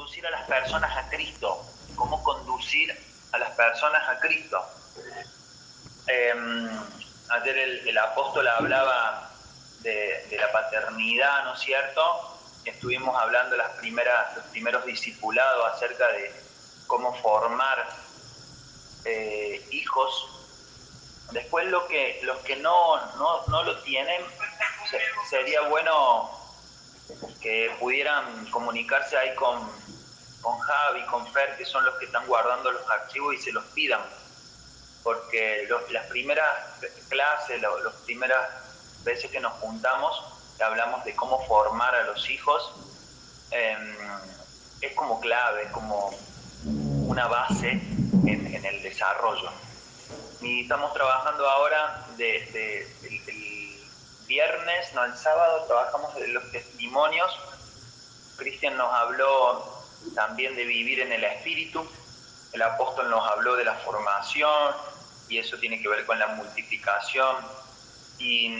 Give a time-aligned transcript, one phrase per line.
[0.00, 1.62] conducir a las personas a Cristo,
[1.94, 2.90] cómo conducir
[3.32, 4.64] a las personas a Cristo.
[6.06, 6.70] Em,
[7.28, 9.30] ayer el, apóstol hablaba
[9.80, 12.38] de, la paternidad, ¿no es cierto?
[12.64, 13.72] Estuvimos hablando las
[14.36, 16.32] los primeros discipulados acerca de
[16.86, 17.86] cómo formar
[19.04, 20.28] eh, hijos.
[21.32, 22.96] Después lo que, los que no,
[23.48, 24.22] lo tienen,
[25.28, 26.39] sería bueno
[27.40, 29.70] que pudieran comunicarse ahí con,
[30.40, 33.64] con Javi, con Fer, que son los que están guardando los archivos y se los
[33.66, 34.02] pidan.
[35.02, 36.46] Porque las primeras
[37.08, 38.48] clases, las primeras
[39.02, 40.24] veces que nos juntamos,
[40.62, 42.74] hablamos de cómo formar a los hijos,
[43.50, 43.96] em,
[44.80, 46.10] es como clave, como
[46.64, 49.50] una base en, el desarrollo.
[50.40, 53.24] Y estamos trabajando ahora de, el,
[54.30, 57.36] viernes, no el sábado, trabajamos de los testimonios.
[58.36, 59.84] Cristian nos habló
[60.14, 61.84] también de vivir en el espíritu.
[62.52, 64.74] El apóstol nos habló de la formación
[65.28, 67.36] y eso tiene que ver con la multiplicación.
[68.18, 68.54] Y,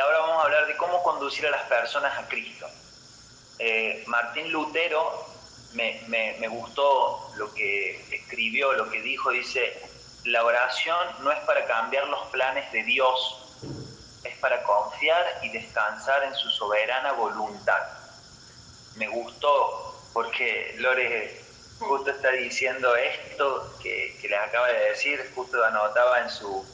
[0.00, 2.68] ahora vamos a hablar de cómo conducir a las personas a Cristo.
[3.58, 5.26] Eh, Martín Lutero
[5.72, 9.72] me, gustó lo que escribió, lo que dijo, dice,
[10.24, 13.46] la oración no es para cambiar los planes de Dios,
[14.26, 17.82] es para confiar y descansar en su soberana voluntad.
[18.96, 21.40] Me gustó porque Lore
[21.78, 26.64] justo está diciendo esto que, que les acaba de decir, justo anotaba en su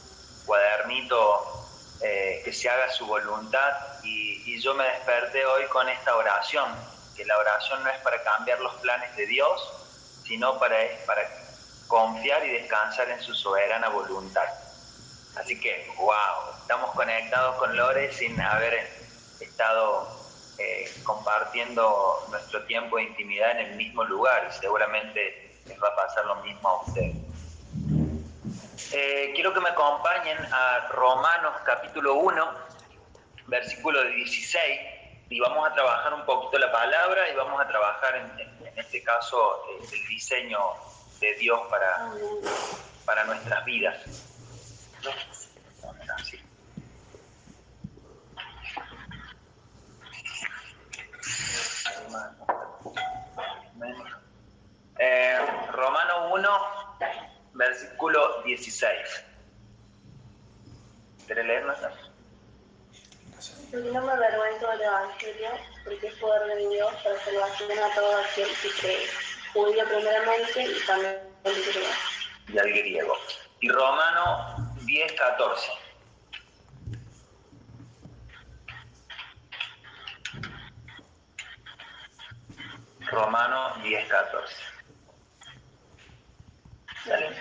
[0.45, 1.67] cuadernito
[2.01, 3.71] eh, que se haga su voluntad
[4.03, 6.69] y yo me desperté hoy con esta oración
[7.15, 9.73] que la oración no es para cambiar los planes de Dios,
[10.25, 11.21] sino para, para
[11.87, 14.47] confiar y descansar en su soberana voluntad.
[15.35, 18.87] Así que, wow, estamos conectados con Lore sin haber
[19.39, 20.07] estado
[20.59, 25.95] eh, compartiendo nuestro tiempo de intimidad en el mismo lugar y seguramente les va a
[25.95, 27.15] pasar lo mismo a ustedes.
[28.91, 32.51] Eh, quiero que me acompañen a Romanos capítulo 1,
[33.47, 34.81] versículo 16
[35.29, 39.65] y vamos a trabajar un poquito la palabra y vamos a trabajar en, este caso
[39.71, 40.59] eh, el diseño
[41.19, 42.11] de Dios para,
[43.05, 44.32] para nuestras vidas.
[54.99, 55.37] Eh,
[55.71, 56.49] Romano 1,
[57.53, 58.91] versículo 16.
[61.25, 61.73] ¿Quieres leerlo?
[63.73, 65.49] no me avergüenzo del Evangelio,
[65.83, 69.07] porque es poder de Dios para salvación a todo aquel que cree,
[69.51, 71.89] judío primeramente y también el griego.
[72.47, 73.17] Y al griego.
[73.61, 75.71] Y Romano 10, 14.
[83.09, 84.55] Romano 10, 14.
[87.07, 87.35] Dale.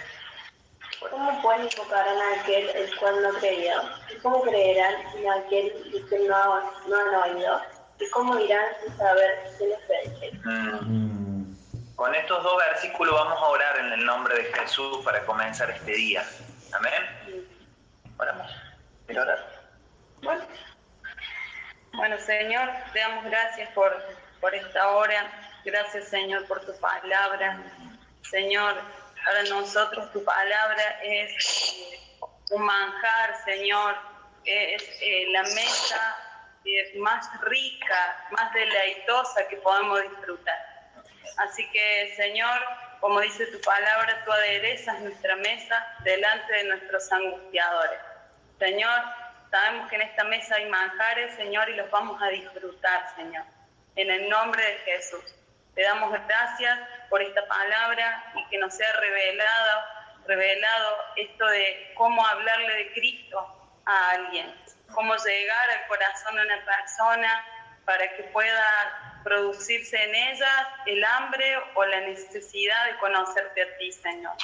[1.11, 4.01] ¿Cómo pueden invocar a aquel el cual no creía?
[4.09, 7.61] ¿Y cómo creerán en aquel que no, no han oído?
[8.01, 10.45] ¿Y cómo irán sin saber qué les?
[10.47, 11.55] Mm.
[11.97, 15.93] Con estos dos versículos vamos a orar en el nombre de Jesús para comenzar este
[15.93, 16.25] día.
[16.73, 17.49] Amén.
[18.19, 18.53] Oramos.
[19.07, 19.39] ¿Quiero orar?
[20.23, 20.47] Bueno.
[21.95, 23.93] Bueno, Señor, te damos gracias por,
[24.41, 25.31] por esta hora.
[25.65, 27.63] Gracias, Señor, por tu palabra.
[28.23, 28.81] Señor,
[29.25, 32.01] para nosotros tu palabra es eh,
[32.51, 33.95] un manjar, Señor,
[34.45, 36.17] es eh, la mesa
[36.99, 40.59] más rica, más deleitosa que podemos disfrutar.
[41.39, 42.61] Así que, Señor,
[43.03, 47.99] como dice tu palabra, tú aderezas nuestra mesa delante de nuestros angustiadores.
[48.61, 49.03] Señor,
[49.51, 53.43] sabemos que en esta mesa hay manjares, Señor, y los vamos a disfrutar, Señor.
[53.97, 55.35] En el nombre de Jesús.
[55.75, 56.79] Te damos gracias
[57.11, 59.81] por esta palabra y que nos sea revelado,
[60.29, 64.55] revelado esto de cómo hablarle de Cristo a alguien,
[64.95, 67.45] cómo llegar al corazón de una persona
[67.85, 73.93] para que pueda producirse en ella el hambre o la necesidad de conocerte a ti,
[73.93, 74.35] Señor.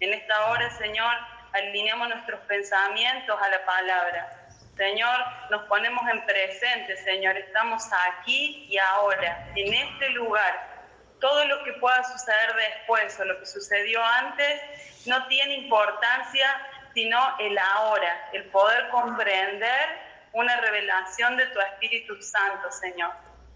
[0.00, 1.14] En esta hora, Señor,
[1.52, 4.46] alineamos nuestros pensamientos a la palabra
[4.76, 5.16] Señor,
[5.50, 10.76] nos ponemos en presente, Señor, estamos aquí y ahora, en este lugar.
[11.18, 14.60] Todo lo que pueda suceder después o lo que sucedió antes
[15.06, 16.60] no tiene importancia,
[16.92, 19.88] sino el ahora, el poder comprender
[20.32, 23.12] una revelación de tu Espíritu Santo, Señor.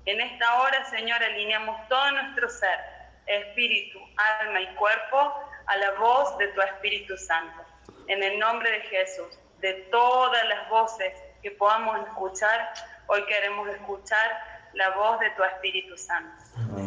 [0.06, 2.78] En esta hora, Señor, alineamos todo nuestro ser,
[3.26, 4.00] espíritu,
[4.40, 5.34] alma y cuerpo,
[5.66, 7.62] a la voz de tu Espíritu Santo.
[8.08, 11.12] En el nombre de Jesús de todas las voces
[11.42, 12.72] que podamos escuchar.
[13.06, 14.30] Hoy queremos escuchar
[14.72, 16.44] la voz de tu Espíritu Santo.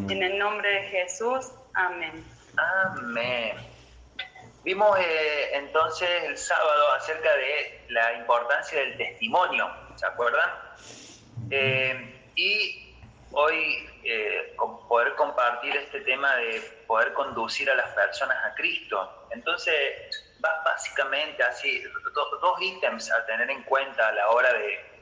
[0.10, 2.26] En el nombre de Jesús, amén.
[2.58, 3.58] Amén.
[4.64, 10.50] Vimos eh, entonces el sábado acerca de la importancia del testimonio, ¿se acuerdan?
[11.50, 12.93] Eh, y
[13.34, 14.56] hoy eh,
[14.88, 19.28] poder compartir este tema de poder conducir a las personas a Cristo.
[19.32, 19.76] Entonces,
[20.44, 21.84] va básicamente así,
[22.14, 24.94] dos ítems a tener en cuenta a la hora de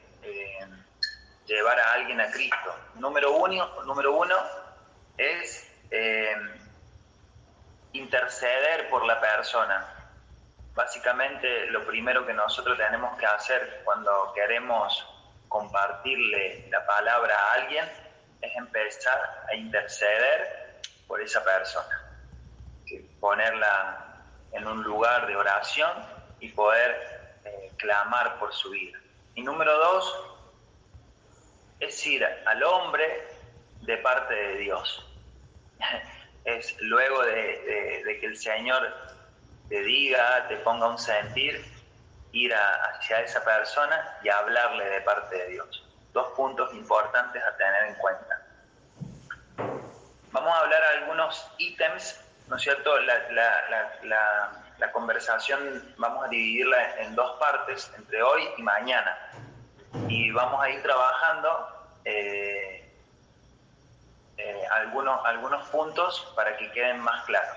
[1.46, 2.74] llevar a alguien a Cristo.
[2.94, 4.36] Número uno, número uno
[5.18, 6.34] es eh,
[7.92, 9.86] interceder por la persona.
[10.74, 15.06] Básicamente lo primero que nosotros tenemos que hacer cuando queremos
[15.48, 17.84] compartirle la palabra a alguien
[18.42, 21.98] es empezar a interceder por esa persona.
[23.20, 25.90] Ponerla en un lugar de oración
[26.40, 28.98] y poder eh, clamar por su vida.
[29.34, 30.32] Y número dos,
[31.80, 33.26] es ir al hombre
[33.82, 35.06] de parte de Dios.
[36.44, 38.92] Es luego de, que el Señor
[39.68, 41.64] te diga, te ponga un sentir,
[42.32, 45.88] ir hacia esa persona y hablarle de parte de Dios.
[46.12, 48.46] Dos puntos importantes a tener en cuenta.
[50.30, 52.98] Vamos a hablar algunos ítems, ¿no es cierto?
[53.00, 59.16] la conversación vamos a dividirla en dos partes, entre hoy y mañana
[60.08, 61.68] y vamos a ir trabajando
[62.04, 62.90] eh,
[64.36, 67.56] eh, algunos, algunos puntos para que queden más claros.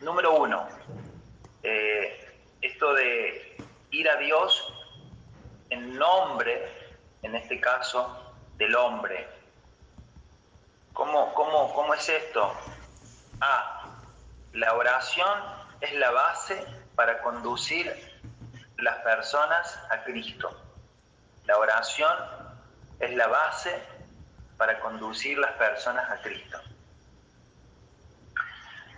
[0.00, 0.68] Número uno,
[1.62, 2.28] eh,
[2.60, 3.56] esto de
[3.90, 4.72] ir a Dios
[5.70, 6.81] en nombre,
[7.22, 9.28] en este caso, del hombre.
[10.92, 12.52] ¿Cómo, cómo, cómo es esto?
[13.40, 13.82] A,
[14.52, 15.38] la oración
[15.80, 16.64] es la base
[16.94, 18.20] para conducir
[18.76, 20.50] las personas a Cristo.
[21.44, 22.12] La oración
[23.00, 23.82] es la base
[24.56, 26.60] para conducir las personas a Cristo.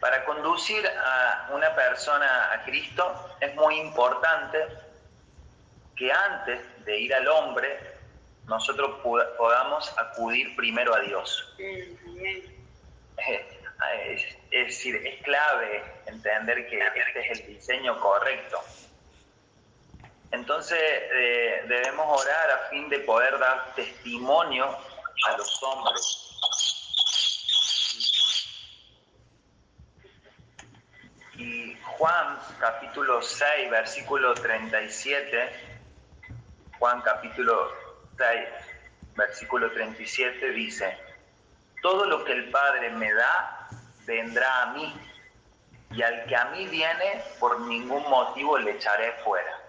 [0.01, 4.59] Para conducir a una persona a Cristo es muy importante
[5.97, 7.94] que antes de ir al hombre
[8.47, 9.01] nosotros
[9.39, 11.55] podamos acudir primero a Dios.
[11.59, 11.97] Es,
[14.51, 18.61] decir, es clave entender que este es el diseño correcto.
[20.31, 24.67] Entonces eh, debemos orar a fin de poder dar testimonio
[25.29, 26.21] a los hombres.
[31.37, 35.51] Y Juan capítulo 6, versículo 37,
[36.79, 37.84] Juan capítulo
[38.17, 38.49] 6,
[39.17, 40.99] versículo 37 dice,
[41.83, 43.69] todo lo que el Padre me da,
[44.07, 44.95] vendrá a mí,
[45.91, 49.61] y al que a mí viene, por ningún motivo le echaré fuera.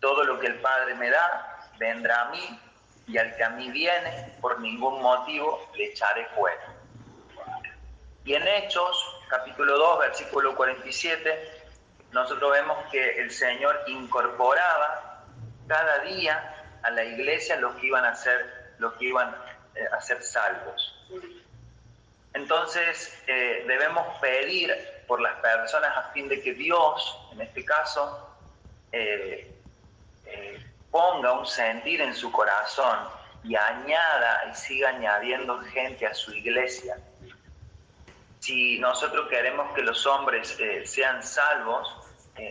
[0.00, 2.60] Todo lo que el Padre me da, vendrá a mí,
[3.06, 6.74] y al que a mí viene, por ningún motivo le echaré fuera.
[8.24, 11.62] Y en Hechos, capítulo 2, versículo 47,
[12.12, 15.24] nosotros vemos que el Señor incorporaba
[15.66, 19.34] cada día a la iglesia los que iban a ser, los que iban
[19.74, 20.94] eh, a ser salvos.
[22.32, 24.74] Entonces eh, debemos pedir
[25.06, 28.36] por las personas a fin de que Dios, en este caso,
[28.92, 29.52] eh,
[30.90, 32.98] ponga un sentir en su corazón
[33.44, 36.96] y añada y siga añadiendo gente a su iglesia.
[38.40, 41.99] Si nosotros queremos que los hombres sean salvos,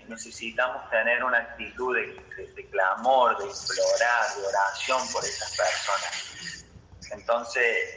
[0.08, 6.66] necesitamos tener una actitud de, clamor, de implorar, de oración por esas personas.
[7.12, 7.96] Entonces,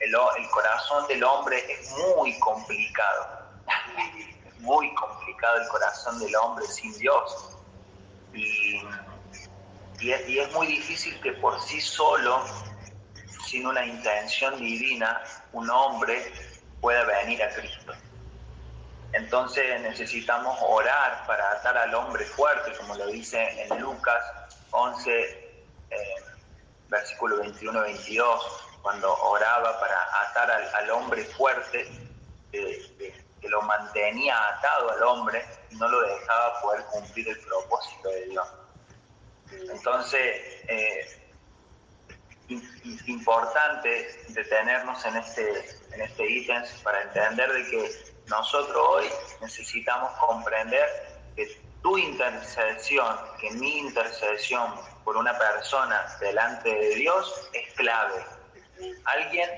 [0.00, 3.48] el, el corazón del hombre es muy complicado,
[4.46, 7.54] es muy complicado el corazón del hombre sin Dios
[8.34, 8.82] y,
[10.10, 12.44] es, muy difícil que por sí solo,
[13.46, 15.22] sin una intención divina,
[15.52, 16.32] un hombre
[16.80, 17.83] pueda venir a Cristo.
[19.14, 24.24] Entonces necesitamos orar para atar al hombre fuerte, como lo dice en Lucas
[24.72, 25.10] 11,
[25.90, 25.96] eh,
[26.88, 28.40] versículo 21-22,
[28.82, 31.88] cuando oraba para atar al, hombre fuerte,
[32.50, 38.24] que lo mantenía atado al hombre y no lo dejaba poder cumplir el propósito de
[38.26, 38.48] Dios.
[39.70, 40.20] Entonces,
[40.66, 41.24] eh,
[43.06, 49.06] importante detenernos en este, en este ítem para entender de que nosotros hoy
[49.40, 50.88] necesitamos comprender
[51.36, 58.24] que tu intercesión, que mi intercesión por una persona delante de Dios es clave.
[59.04, 59.50] Alguien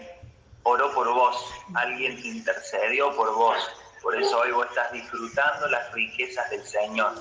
[0.64, 3.56] oró por vos, alguien intercedió por vos.
[4.02, 7.14] Por eso hoy vos estás disfrutando las riquezas del Señor.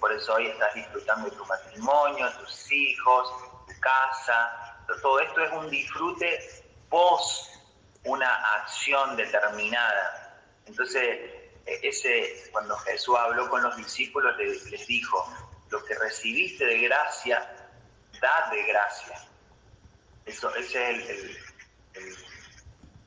[0.00, 3.28] Por eso hoy estás disfrutando de tu matrimonio, tus hijos,
[3.66, 7.56] tu casa, todo esto es un disfrute post
[8.06, 10.25] una acción determinada.
[10.66, 11.02] Entonces,
[11.66, 15.24] e, ese, cuando Jesús habló con los discípulos, les, dijo,
[15.70, 17.38] lo que recibiste de gracia,
[18.20, 19.20] da de gracia.
[20.24, 21.08] Eso, ese es
[21.94, 22.16] el,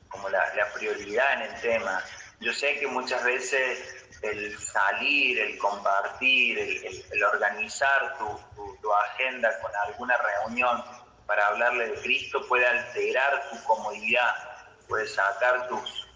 [0.08, 0.42] como la,
[0.74, 2.02] prioridad en el tema.
[2.40, 3.78] Yo sé que muchas veces
[4.22, 10.82] el salir, el compartir, el, organizar tu, agenda con alguna reunión
[11.26, 14.34] para hablarle de Cristo puede alterar tu comodidad,
[14.88, 16.08] puede sacar tus,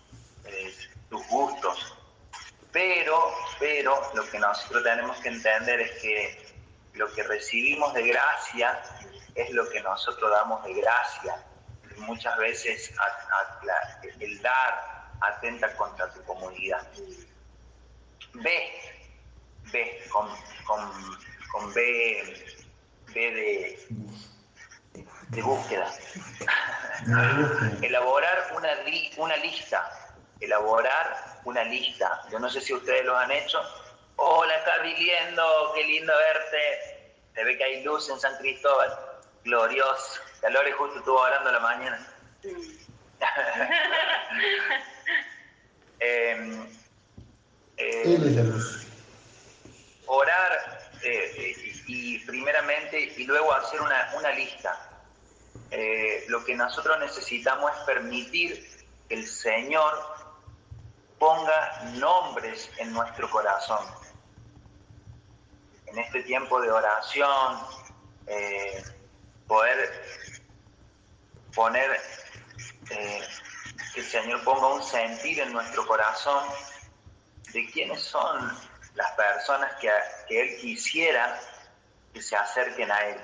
[0.47, 0.75] eh,
[1.14, 1.97] tus gustos.
[2.73, 6.54] Pero, pero lo que nosotros tenemos que entender es que
[6.94, 8.83] lo que recibimos de gracia
[9.35, 11.44] es lo que nosotros damos de gracia.
[11.99, 12.92] muchas veces
[14.18, 16.85] el dar atenta contra tu comunidad.
[18.33, 18.50] B,
[19.71, 20.28] B, con,
[20.66, 22.59] con, B,
[23.14, 23.88] B de,
[25.28, 25.88] de búsqueda.
[27.83, 28.71] elaborar una,
[29.18, 30.03] una lista,
[30.41, 32.23] elaborar una lista.
[32.31, 33.61] Yo no sé si ustedes lo han hecho.
[34.17, 37.14] Hola, estás viviendo, qué lindo verte.
[37.35, 38.97] Se ve que hay luz en San Cristóbal.
[39.45, 40.21] Glorioso.
[40.41, 42.07] Calor justo estuvo orando la mañana.
[46.00, 46.67] eh,
[47.76, 48.53] eh,
[50.07, 51.55] orar eh,
[51.87, 54.91] y, primeramente y luego hacer una, una lista.
[55.71, 59.93] Eh, lo que nosotros necesitamos es permitir que el Señor
[61.25, 63.83] ponga nombres en nuestro corazón.
[65.87, 67.66] En este tiempo de oración,
[69.47, 70.04] poder
[71.54, 71.99] poner,
[72.87, 76.45] que el Señor ponga un sentir en nuestro corazón
[77.54, 78.59] de quiénes son
[78.95, 79.88] las personas que,
[80.28, 81.40] él quisiera
[82.12, 83.21] que se acerquen a él.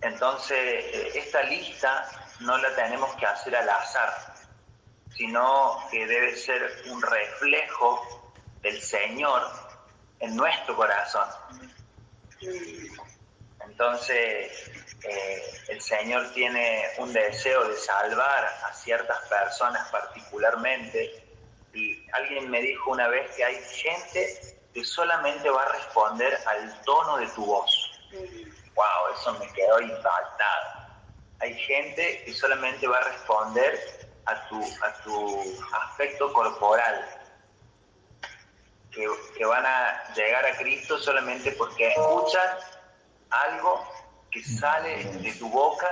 [0.00, 2.08] Entonces, eh, esta lista
[2.40, 4.31] no la tenemos que hacer al azar,
[5.16, 9.42] sino que debe ser un reflejo del Señor
[10.20, 11.28] en nuestro corazón.
[13.66, 14.70] Entonces,
[15.04, 21.24] eh, el Señor tiene un deseo de salvar a ciertas personas particularmente
[21.74, 26.82] y alguien me dijo una vez que hay gente que solamente va a responder al
[26.82, 27.90] tono de tu voz.
[28.74, 30.82] Wow, eso me quedó impactado.
[31.40, 35.40] Hay gente que solamente va a responder a tu, a tu
[35.72, 37.08] aspecto corporal,
[38.90, 42.58] que, que van a llegar a Cristo solamente porque escuchan
[43.30, 43.86] algo
[44.30, 45.88] que sale de tu boca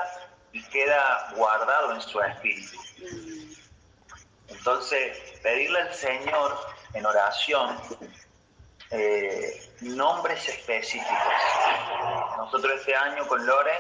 [0.53, 2.79] y queda guardado en su espíritu.
[4.49, 6.59] Entonces, pedirle al Señor
[6.95, 7.79] en oración
[8.91, 11.17] eh, nombres específicos.
[12.37, 13.73] Nosotros este año con Lore,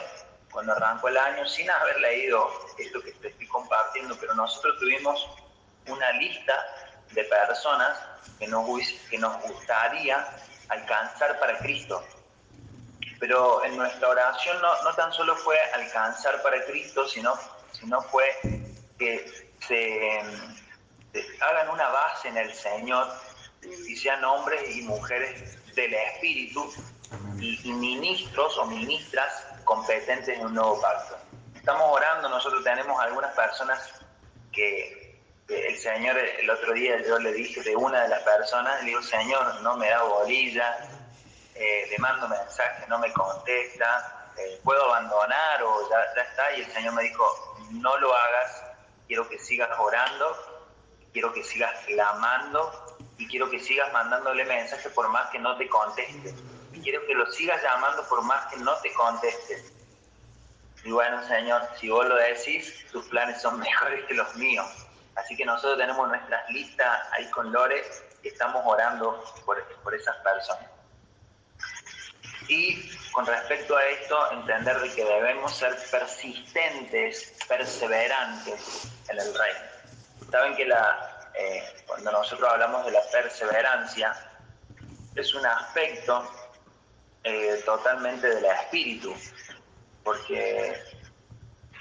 [0.50, 5.28] cuando arrancó el año, sin haber leído esto que te estoy compartiendo, pero nosotros tuvimos
[5.86, 6.54] una lista
[7.12, 7.98] de personas
[8.38, 8.66] que nos,
[9.08, 10.26] que nos gustaría
[10.68, 12.04] alcanzar para Cristo.
[13.18, 17.34] Pero en nuestra oración no, no tan solo fue alcanzar para Cristo, sino,
[17.72, 18.34] sino fue
[18.98, 20.20] que se
[21.40, 23.08] hagan una base en el Señor
[23.62, 26.72] y sean hombres y mujeres del Espíritu
[27.38, 31.16] y, ministros o ministras competentes en un nuevo pacto.
[31.54, 34.02] Estamos orando, nosotros tenemos algunas personas
[34.50, 38.90] que, el Señor, el otro día yo le dije de una de las personas, le
[38.90, 40.76] digo, Señor, no me da bolilla,
[41.54, 46.62] eh, le mando mensaje, no me contesta, eh, puedo abandonar o ya, ya está, y
[46.62, 47.24] el Señor me dijo,
[47.70, 48.64] no lo hagas,
[49.06, 50.36] quiero que sigas orando
[51.12, 55.68] quiero que sigas clamando y quiero que sigas mandándole mensajes por más que no te
[55.68, 56.34] conteste.
[56.82, 59.64] Quiero que lo sigas llamando por más que no te conteste.
[60.84, 64.66] Y bueno, Señor, si vos lo decís, tus planes son mejores que los míos.
[65.16, 67.84] Así que nosotros tenemos nuestras listas ahí con Lore
[68.22, 70.70] y estamos orando por, por esas personas.
[72.48, 79.60] Y con respecto a esto, entender de que debemos ser persistentes, perseverantes en el reino.
[80.30, 84.14] Saben que la, eh, cuando nosotros hablamos de la perseverancia,
[85.14, 86.30] es un aspecto
[87.24, 89.14] eh, totalmente del espíritu,
[90.02, 90.82] porque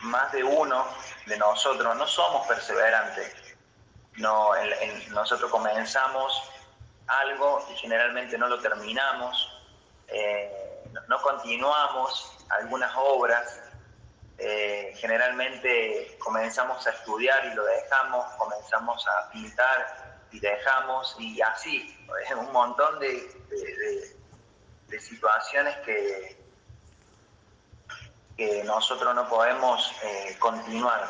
[0.02, 0.86] más de uno
[1.26, 3.36] de nosotros no somos perseverantes.
[4.18, 4.52] No,
[5.12, 6.44] nosotros comenzamos
[7.08, 9.50] algo y generalmente no lo terminamos,
[10.08, 13.60] eh, no continuamos algunas obras
[14.42, 22.08] eh, generalmente comenzamos a estudiar y lo dejamos, comenzamos a pintar y dejamos, y así,
[22.38, 23.16] un montón de,
[23.50, 24.16] de,
[24.98, 26.38] situaciones que,
[28.38, 31.10] que nosotros no podemos eh, continuar.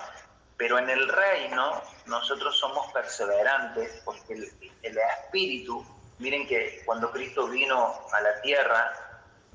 [0.58, 5.86] Pero en el reino nosotros somos perseverantes porque el, espíritu,
[6.18, 8.92] miren que cuando Cristo vino a la tierra,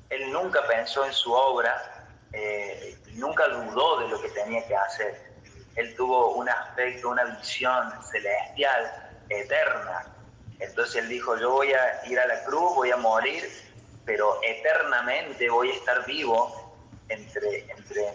[0.09, 5.33] Él nunca pensó en su obra, eh, nunca dudó de lo que tenía que hacer.
[5.75, 10.07] Él tuvo un aspecto, una visión celestial, eterna.
[10.59, 13.43] Entonces Él dijo, yo voy a ir a la cruz, voy a morir,
[14.05, 16.73] pero eternamente voy a estar vivo
[17.09, 18.13] entre, entre,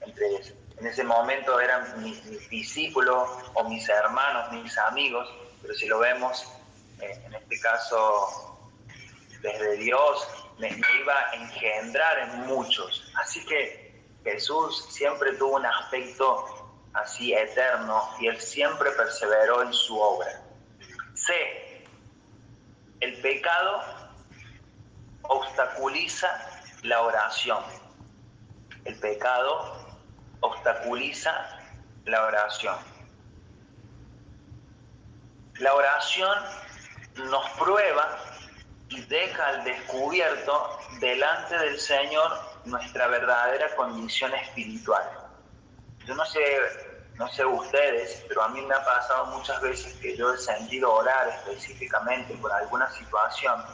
[0.00, 5.98] entre, en ese momento eran mis, discípulos o mis hermanos, mis amigos, pero si lo
[5.98, 6.44] vemos,
[7.00, 8.58] eh, en este caso,
[9.40, 13.10] desde Dios, me, iba a engendrar en muchos.
[13.16, 16.46] Así que Jesús siempre tuvo un aspecto
[16.92, 20.42] así eterno y él siempre perseveró en su obra.
[21.14, 21.86] C.
[23.00, 24.03] El pecado
[25.28, 26.28] obstaculiza
[26.82, 27.62] la oración.
[28.84, 29.84] El pecado
[30.40, 31.32] obstaculiza
[32.04, 32.76] la oración.
[35.58, 36.36] La oración
[37.16, 38.18] nos prueba
[38.88, 42.30] y deja al descubierto delante del Señor
[42.64, 45.04] nuestra verdadera condición espiritual.
[46.06, 46.40] Yo no sé,
[47.14, 50.92] no sé ustedes, pero a mí me ha pasado muchas veces que yo he sentido
[50.92, 53.64] orar específicamente por alguna situación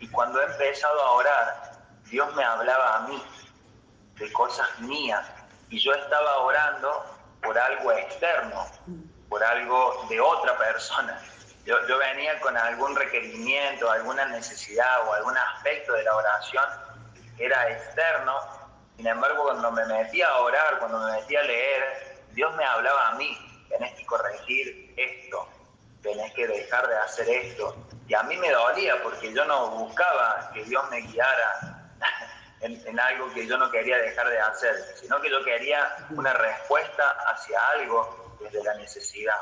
[0.00, 1.70] y cuando he empezado a orar
[2.10, 3.22] Dios me hablaba a mí
[4.16, 5.24] de cosas mías
[5.68, 7.04] y yo estaba orando
[7.40, 8.66] por algo externo,
[9.28, 11.22] por algo de otra persona.
[11.64, 16.64] Yo, venía con algún requerimiento, alguna necesidad o algún aspecto de la oración
[17.36, 18.34] que era externo.
[18.96, 23.10] Sin embargo, cuando me metía a orar, cuando me metía a leer, Dios me hablaba
[23.10, 23.38] a mí,
[23.68, 25.48] tenés que corregir esto,
[26.02, 27.76] tenés que dejar de hacer esto.
[28.10, 31.80] Y a mí me dolía porque yo no buscaba que Dios me guiara
[32.60, 37.08] en, algo que yo no quería dejar de hacer, sino que yo quería una respuesta
[37.28, 39.40] hacia algo desde la necesidad.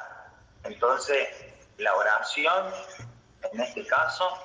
[0.64, 1.30] Entonces,
[1.78, 2.70] la oración,
[3.54, 4.37] en este caso,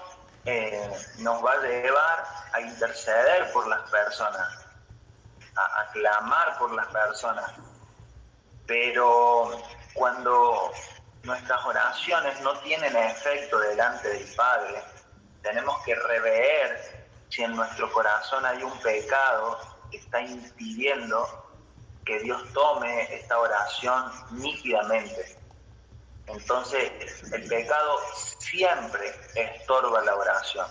[0.46, 4.66] eh, nos va a llevar a interceder por las personas,
[5.54, 7.52] a, a clamar por las personas.
[8.68, 9.52] Pero
[9.94, 10.72] cuando
[11.24, 14.84] nuestras oraciones no tienen efecto delante del Padre,
[15.42, 19.58] tenemos que rever si en nuestro corazón hay un pecado
[19.90, 21.50] que está impidiendo
[22.06, 25.38] que Dios tome esta oración nítidamente.
[26.28, 26.92] Entonces,
[27.32, 28.00] el pecado
[28.40, 30.68] siempre estorba la oración.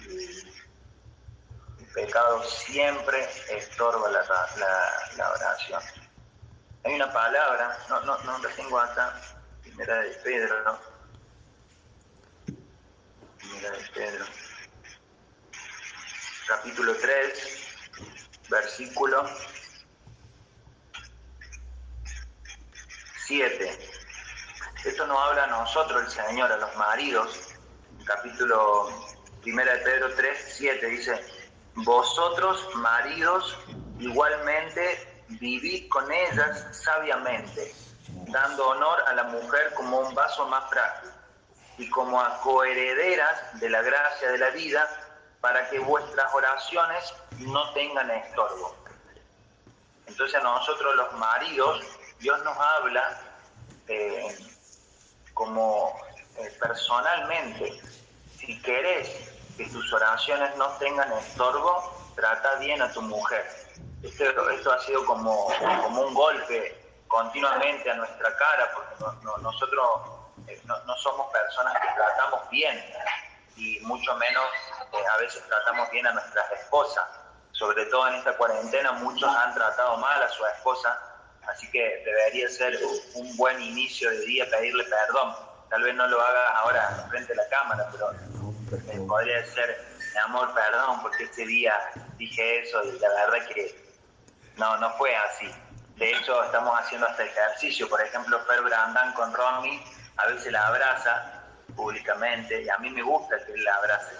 [0.00, 5.82] El pecado siempre estorba la, oración.
[6.84, 9.14] Hay una palabra, no, no, no la tengo acá,
[9.80, 10.78] primera de Pedro, ¿no?
[13.38, 14.24] Primera de Pedro
[16.46, 17.88] capítulo 3,
[18.50, 19.24] versículo
[23.26, 23.88] 7.
[24.84, 27.54] Esto nos habla a nosotros, el Señor, a los maridos.
[28.04, 28.88] Capítulo
[29.46, 31.24] 1 de Pedro 3, 7 dice,
[31.76, 33.56] vosotros maridos
[33.98, 37.72] igualmente vivid con ellas sabiamente,
[38.30, 41.10] dando honor a la mujer como un vaso más frágil
[41.78, 44.88] y como a coherederas de la gracia de la vida
[45.40, 48.76] para que vuestras oraciones no tengan estorbo.
[50.06, 51.84] Entonces a nosotros los maridos,
[52.18, 53.20] Dios nos habla
[53.88, 54.36] eh,
[55.32, 55.98] como
[56.36, 57.80] eh, personalmente,
[58.38, 59.08] si querés
[59.56, 63.46] que tus oraciones no tengan estorbo, trata bien a tu mujer.
[64.02, 65.48] Esto, esto ha sido como,
[65.82, 66.79] como un golpe
[67.10, 68.94] continuamente a nuestra cara, porque
[69.42, 69.90] nosotros
[70.46, 72.82] eh, no somos personas que tratamos bien
[73.56, 74.44] y mucho menos
[74.92, 77.04] eh, a veces tratamos bien a nuestras esposas.
[77.52, 80.98] Sobre todo en esta cuarentena muchos han tratado mal a su esposa,
[81.46, 82.78] así que debería ser
[83.14, 85.36] un buen inicio de día pedirle perdón.
[85.68, 90.20] Tal vez no lo haga ahora frente a la cámara, pero eh, podría ser, mi
[90.20, 91.74] amor, perdón, porque este día
[92.16, 93.92] dije eso y la verdad que
[94.56, 95.52] no, no fue así.
[95.96, 97.88] De hecho, estamos haciendo este ejercicio.
[97.88, 99.82] Por ejemplo, Fer Brandán con Romy
[100.16, 101.42] a veces la abraza
[101.76, 104.16] públicamente y a mí me gusta que él la abrace,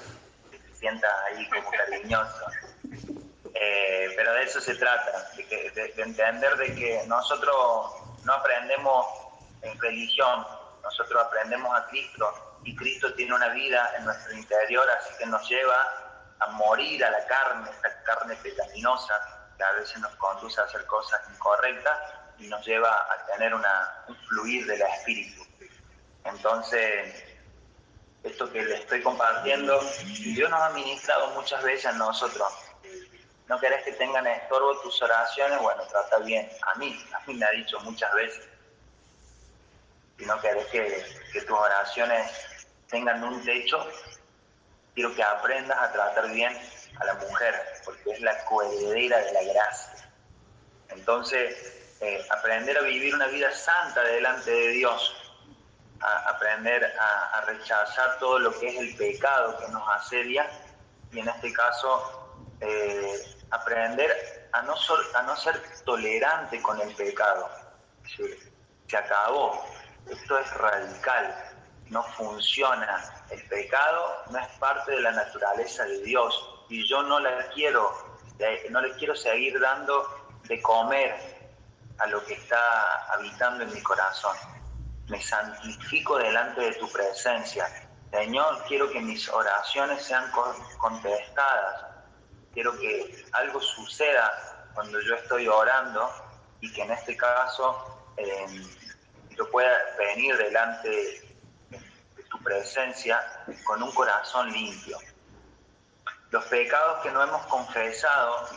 [0.51, 2.47] que se sienta ahí como cariñoso.
[3.55, 7.93] Eh, pero de eso se trata, de, entender de que nosotros
[8.25, 9.07] no aprendemos
[9.63, 10.47] en religión,
[10.83, 15.47] nosotros aprendemos a Cristo y Cristo tiene una vida en nuestro interior, así que nos
[15.49, 15.87] lleva
[16.39, 20.87] a morir a la carne, esta carne pecaminosa que a veces nos conduce a hacer
[20.87, 21.99] cosas incorrectas
[22.39, 25.45] y nos lleva a tener una, un fluir del espíritu.
[26.25, 27.23] Entonces,
[28.23, 29.79] esto que le estoy compartiendo,
[30.25, 32.49] Dios nos ha ministrado muchas veces a nosotros.
[33.49, 36.51] no querés que tengan estorbo tus oraciones, bueno, trata bien.
[36.75, 38.49] A mí, a mí me ha dicho muchas veces.
[40.17, 42.33] Si no querés que, que tus oraciones
[42.89, 43.87] tengan un techo,
[44.95, 46.57] quiero que aprendas a tratar bien
[46.99, 50.11] a la mujer, porque es la coheredera de la gracia.
[50.89, 55.17] Entonces, eh, aprender a vivir una vida santa delante de Dios,
[56.01, 60.49] aprender a, rechazar todo lo que es el pecado que nos asedia
[61.13, 64.75] y en este caso eh, aprender a no,
[65.15, 67.51] a no ser tolerante con el pecado.
[68.87, 69.65] se acabó,
[70.09, 71.35] esto es radical,
[71.89, 73.25] no funciona.
[73.31, 77.93] El pecado no es parte de la naturaleza de Dios y yo no la quiero,
[78.71, 81.15] no le quiero seguir dando de comer
[81.99, 84.35] a lo que está habitando en mi corazón.
[85.09, 87.67] Me santifico delante de tu presencia.
[88.11, 90.31] Señor, quiero que mis oraciones sean
[90.79, 91.85] contestadas.
[92.55, 96.09] Quiero que algo suceda cuando yo estoy orando
[96.61, 98.47] y que en este caso eh,
[99.37, 101.31] yo pueda venir delante
[102.43, 103.21] presencia
[103.65, 104.99] con un corazón limpio.
[106.31, 108.49] Los pecados que no hemos confesado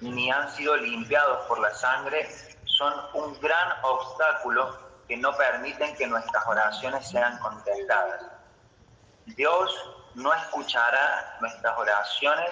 [0.00, 2.28] ni han sido limpiados por la sangre
[2.64, 8.24] son un gran obstáculo que no permiten que nuestras oraciones sean contestadas.
[9.26, 9.74] Dios
[10.14, 12.50] no escuchará nuestras oraciones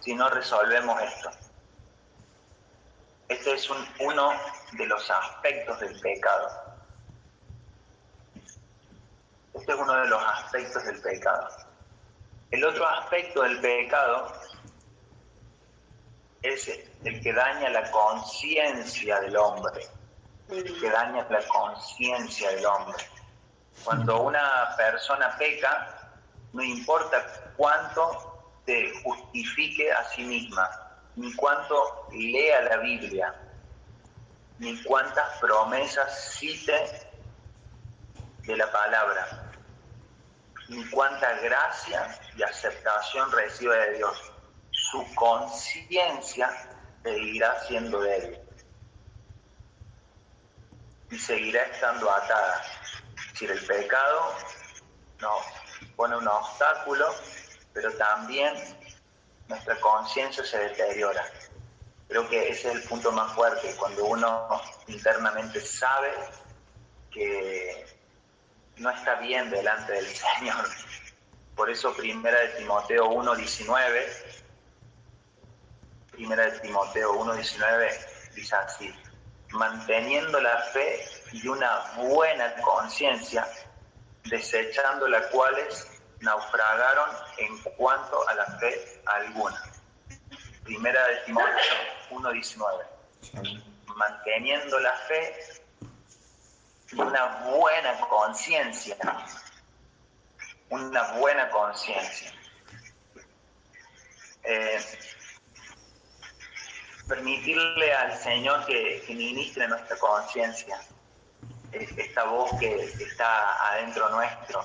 [0.00, 1.30] si no resolvemos esto.
[3.28, 3.68] Este es
[4.00, 4.32] uno
[4.72, 6.48] de los aspectos del pecado.
[9.54, 11.65] Este es uno de los aspectos del pecado.
[12.50, 14.32] El otro aspecto del pecado
[16.42, 16.68] es
[17.02, 19.84] el que daña la conciencia del hombre,
[20.50, 23.04] el que daña la conciencia del hombre.
[23.84, 26.12] Cuando una persona peca,
[26.52, 30.70] no importa cuánto se justifique a sí misma,
[31.16, 33.34] ni cuánto lea la Biblia,
[34.60, 37.10] ni cuántas promesas cite
[38.42, 39.45] de la palabra
[40.68, 44.32] y cuánta gracia y aceptación recibe de Dios.
[44.70, 46.50] Su conciencia
[47.02, 48.40] seguirá siendo Él
[51.10, 52.62] y seguirá estando atada.
[53.16, 54.34] Es decir, el pecado
[55.20, 55.44] nos
[55.94, 57.06] pone un obstáculo,
[57.72, 58.54] pero también
[59.48, 61.24] nuestra conciencia se deteriora.
[62.08, 66.12] Creo que ese es el punto más fuerte, cuando uno internamente sabe
[67.10, 67.95] que
[68.76, 70.68] no está bien delante del Señor.
[71.54, 74.06] Por eso primera de Timoteo 1.19,
[76.10, 78.94] primera de Timoteo 1.19 dice así,
[79.50, 83.48] manteniendo la fe y una buena conciencia,
[84.24, 85.86] desechando las cuales
[86.20, 89.62] naufragaron en cuanto a la fe alguna.
[90.64, 91.54] Primera de Timoteo
[92.10, 92.86] 1.19.
[93.94, 95.64] Manteniendo la fe
[96.92, 98.96] una buena conciencia,
[100.70, 102.32] una buena conciencia.
[104.44, 104.80] Eh,
[107.08, 110.80] permitirle al Señor que, ministre nuestra conciencia,
[111.72, 114.64] esta voz que, está adentro nuestro.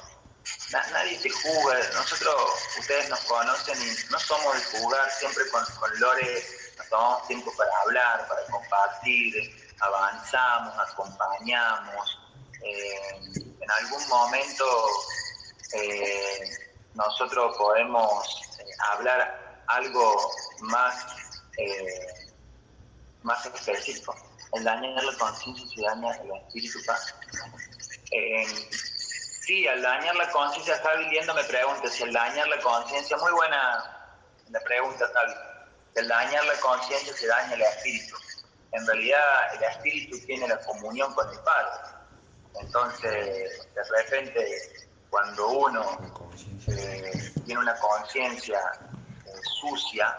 [0.92, 2.36] nadie te juzga, nosotros,
[2.80, 6.44] ustedes nos conocen y no somos de jugar, siempre con, con Lore
[6.78, 12.20] nos tomamos tiempo para hablar, para compartir, avanzamos, acompañamos.
[12.64, 13.22] Eh,
[13.60, 14.66] en algún momento
[15.74, 16.50] eh,
[16.94, 21.06] nosotros podemos eh, hablar algo más,
[23.24, 24.16] más específico.
[24.54, 26.80] El dañar la conciencia se daña el espíritu.
[29.46, 33.32] sí, al dañar la conciencia, Javi Liendo me pregunta si el dañar la conciencia, muy
[33.32, 35.34] buena la pregunta, Javi.
[35.96, 38.18] El dañar la conciencia se daña el espíritu
[38.72, 41.72] en realidad el espíritu tiene la comunión con el Padre.
[42.62, 46.00] Entonces, de repente, cuando uno
[46.68, 48.60] eh, tiene una conciencia
[49.26, 50.18] eh, sucia,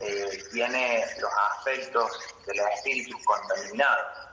[0.00, 2.10] eh, tiene los aspectos
[2.46, 4.28] del espíritu contaminados.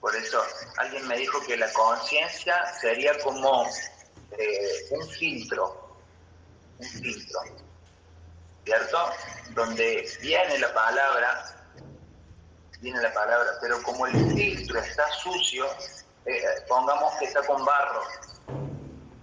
[0.00, 0.42] Por eso,
[0.76, 5.96] alguien me dijo que la conciencia sería como un filtro,
[6.78, 7.64] un filtro
[8.64, 8.98] ¿cierto?
[9.54, 11.54] Donde viene la palabra,
[12.80, 15.66] viene la palabra, pero como el filtro está sucio,
[16.26, 18.02] eh, pongamos que está con barro,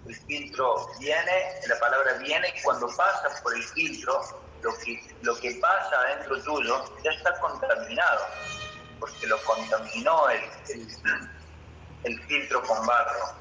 [0.06, 4.20] el filtro viene, la palabra viene y cuando pasa por el filtro,
[4.62, 8.26] lo que, lo que pasa dentro tuyo ya está contaminado,
[8.98, 10.40] porque lo contaminó el,
[12.04, 13.34] el filtro con barro.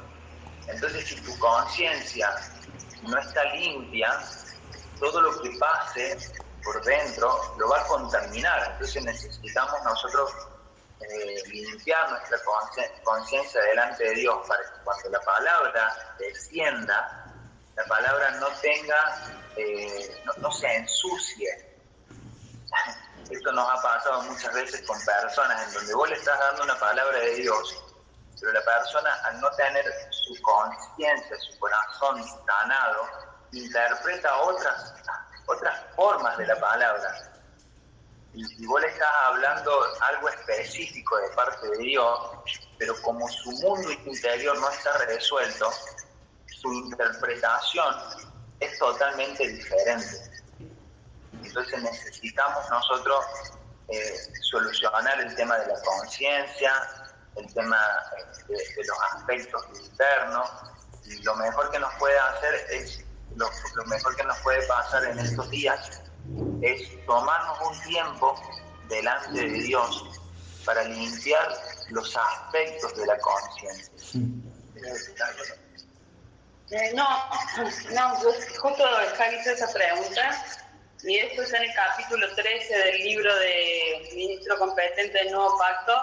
[0.67, 2.30] Entonces, si tu conciencia
[3.04, 4.19] no está limpia,
[4.99, 6.17] todo lo que pase
[6.63, 8.71] por dentro lo va a contaminar.
[8.74, 10.32] Entonces necesitamos nosotros
[11.02, 12.38] eh, limpiar nuestra
[13.04, 17.26] conciencia delante de Dios para que cuando la palabra descienda,
[17.76, 21.76] la palabra no tenga, eh, no, se ensucie.
[23.30, 26.78] Esto nos ha pasado muchas veces con personas en donde vos le estás dando una
[26.80, 27.84] palabra de Dios,
[28.39, 33.08] pero la persona al no tener su conciencia, su corazón sanado,
[33.54, 34.93] interpreta otras,
[35.47, 37.32] otras formas de la palabra
[38.34, 42.19] y, vos le estás hablando algo específico de parte de Dios,
[42.77, 45.69] pero como su mundo interior no está resuelto,
[46.47, 47.95] su interpretación
[48.60, 50.32] es totalmente diferente.
[51.43, 53.25] Entonces necesitamos nosotros
[53.89, 54.15] eh,
[54.49, 56.73] solucionar el tema de la conciencia,
[57.36, 57.77] el tema
[58.47, 60.49] de, los aspectos internos,
[61.04, 63.04] y lo mejor que nos puede hacer es,
[63.36, 66.02] lo mejor que nos puede pasar en estos días
[66.62, 68.36] es tomarnos un tiempo
[68.89, 70.20] delante de Dios
[70.65, 71.58] para limpiar
[71.89, 74.22] los aspectos de la conciencia.
[76.72, 77.06] Eh, no,
[77.94, 78.15] no,
[78.62, 78.84] justo
[79.17, 80.46] Javi hizo esa pregunta
[81.04, 85.94] y esto está en el capítulo 13 del libro de Ministro Competente del Nuevo Pacto.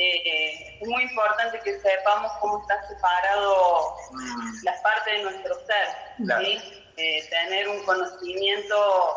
[0.00, 4.62] Eh, es muy importante que sepamos cómo está separado mm.
[4.62, 6.62] las partes de nuestro ser,
[6.96, 9.16] eh, tener un conocimiento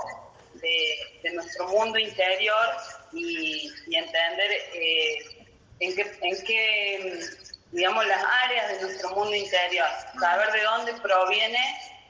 [0.56, 2.67] de, nuestro mundo interior
[3.13, 5.48] y, entender eh,
[5.82, 7.26] en, qué, en qué,
[7.72, 9.88] digamos, las áreas de nuestro mundo interior,
[10.20, 11.60] saber de dónde proviene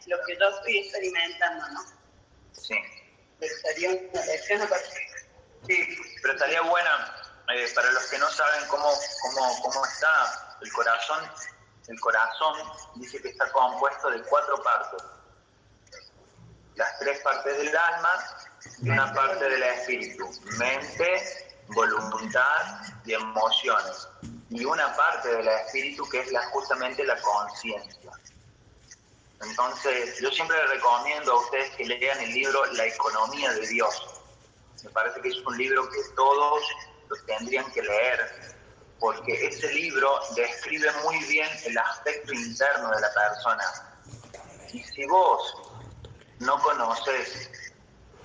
[0.07, 1.81] lo que yo estoy experimentando, ¿no?
[2.53, 2.75] Sí.
[3.63, 4.61] Sería una lección
[5.67, 5.77] Sí,
[6.21, 7.20] pero estaría buena
[7.53, 8.89] eh, para los que no saben cómo,
[9.21, 11.31] cómo, cómo está el corazón.
[11.87, 12.55] El corazón
[12.95, 15.03] dice que está compuesto de cuatro partes
[16.75, 18.13] las tres partes del alma
[18.81, 24.07] y una parte del espíritu, mente, voluntad y emociones.
[24.49, 28.11] Y una parte del espíritu que es la, justamente la conciencia.
[29.41, 34.21] Entonces, yo siempre les recomiendo a ustedes que lean el libro La economía de Dios.
[34.83, 36.63] Me parece que es un libro que todos
[37.11, 38.53] lo tendrían que leer,
[38.99, 43.63] porque ese libro describe muy bien el aspecto interno de la persona.
[44.71, 45.57] Y si vos
[46.39, 47.49] no conoces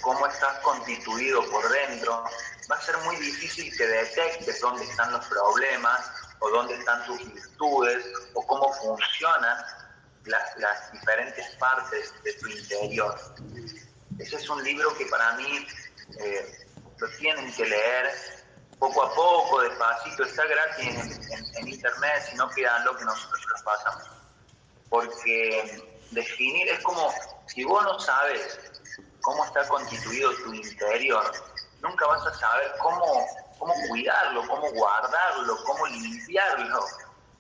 [0.01, 2.25] cómo estás constituido por dentro,
[2.71, 7.19] va a ser muy difícil que detectes dónde están los problemas o dónde están tus
[7.33, 9.59] virtudes o cómo funcionan
[10.27, 13.19] las, diferentes partes de tu interior.
[14.19, 15.67] Ese es un libro que para mí
[16.21, 16.67] eh,
[16.99, 18.13] lo tienen que leer
[18.79, 20.87] poco a poco, despacito, está gratis
[21.57, 24.11] en, internet, si no lo que nosotros lo pasamos.
[24.89, 27.13] Porque definir es como
[27.47, 28.59] si vos no sabes
[29.23, 31.33] cómo está constituido tu interior,
[31.81, 33.27] nunca vas a saber cómo,
[33.59, 36.81] cómo cuidarlo, cómo guardarlo, cómo limpiarlo.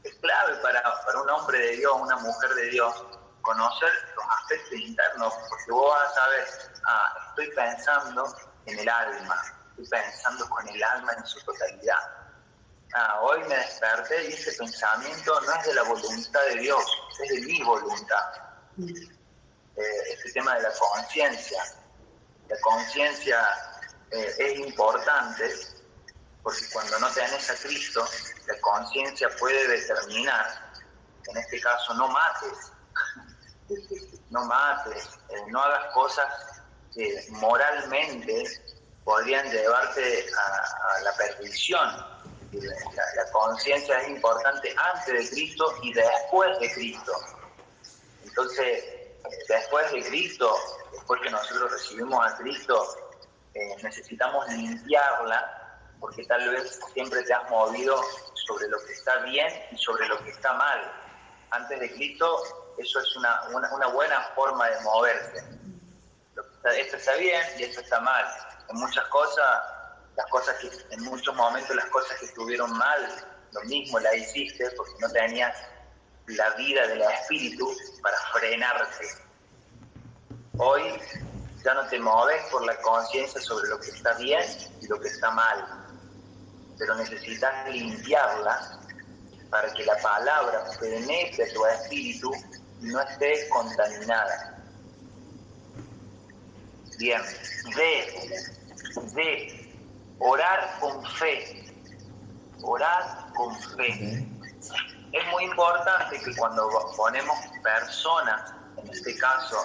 [0.03, 3.05] Es clave para, para un hombre de Dios, una mujer de Dios,
[3.43, 6.49] conocer los aspectos internos, porque vos vas a saber,
[6.87, 11.99] ah, estoy pensando en el alma, estoy pensando con el alma en su totalidad.
[12.95, 16.85] Ah, hoy me desperté y ese pensamiento no es de la voluntad de Dios,
[17.23, 18.25] es de mi voluntad.
[18.79, 21.63] Eh, este tema de la conciencia.
[22.49, 23.39] La conciencia
[24.11, 25.53] eh, es importante
[26.43, 28.07] porque cuando no tenés a Cristo,
[28.47, 30.47] la conciencia puede determinar,
[31.27, 32.73] en este caso, no mates,
[34.31, 36.33] no mates, eh, no hagas cosas
[36.95, 38.45] que moralmente
[39.07, 41.89] podrían llevarte a, la perdición.
[42.53, 47.13] La, conciencia es importante antes de Cristo y después de Cristo.
[48.25, 48.85] Entonces,
[49.49, 50.53] después de Cristo,
[50.93, 52.85] después que nosotros recibimos a Cristo,
[53.55, 58.03] eh, necesitamos limpiarla, porque tal vez siempre te has movido
[58.47, 60.93] sobre lo que está bien y sobre lo que está mal.
[61.51, 63.41] Antes de Cristo, eso es una,
[63.93, 65.45] buena forma de moverse.
[66.77, 68.56] esto está bien y esto está mal.
[68.69, 69.63] En muchas cosas,
[70.17, 74.71] las cosas que, en muchos momentos las cosas que estuvieron mal, lo mismo la hiciste
[74.77, 75.57] porque no tenías
[76.27, 79.07] la vida del espíritu para frenarte.
[80.59, 80.83] Hoy
[81.65, 84.45] ya no te mueves por la conciencia sobre lo que está bien
[84.81, 85.87] y lo que está mal,
[86.79, 88.81] pero necesitas limpiarla
[89.51, 92.33] para que la palabra penetre tu espíritu
[92.81, 94.56] y no esté contaminada.
[96.99, 97.23] Bien,
[97.77, 98.47] de,
[99.13, 99.79] de
[100.19, 101.65] orar con fe,
[102.63, 104.27] orar con fe
[105.13, 109.57] es muy importante que cuando ponemos personas, en este caso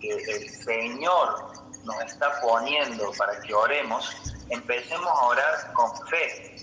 [0.00, 1.52] que el Señor
[1.84, 4.14] nos está poniendo para que oremos,
[4.50, 6.56] empecemos a orar con fe.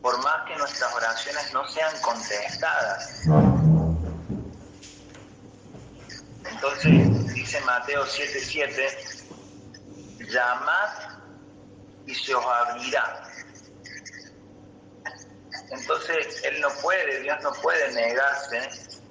[0.00, 3.51] Por más que nuestras oraciones no sean contestadas.
[6.62, 9.24] Entonces, dice Mateo 7:7,
[10.30, 10.90] llamad
[12.06, 13.24] y se os abrirá.
[15.72, 18.58] Entonces, Él no puede, Dios no puede negarse,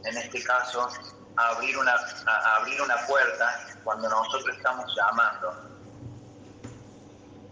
[0.06, 0.88] en este caso,
[1.36, 1.94] a abrir una,
[2.26, 5.54] a abrir una puerta cuando nosotros estamos llamando.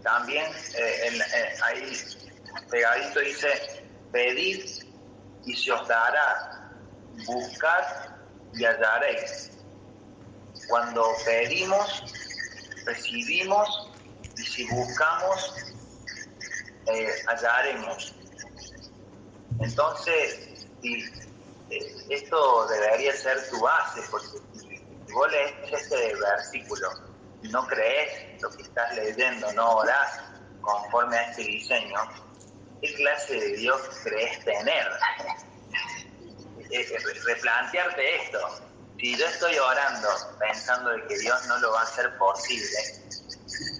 [0.02, 1.98] También eh, eh, ahí
[2.72, 4.64] pegadito dice, pedid
[5.46, 6.72] y se os dará,
[7.26, 7.84] buscad
[8.54, 9.59] y hallaréis.
[10.70, 12.04] Cuando pedimos,
[12.86, 13.90] recibimos
[14.38, 15.56] y si buscamos,
[16.86, 18.14] eh, hallaremos.
[19.60, 20.68] Entonces,
[22.10, 24.28] esto debería ser tu base, porque
[24.60, 26.88] si vos lees este versículo
[27.42, 30.22] y no crees lo que estás leyendo, no orás
[30.62, 32.00] conforme a este diseño,
[32.82, 34.88] ¿qué clase de Dios crees tener?
[37.26, 38.69] Replantearte esto.
[39.00, 40.10] Si yo estoy orando
[40.40, 42.78] pensando de que Dios no lo va a hacer posible,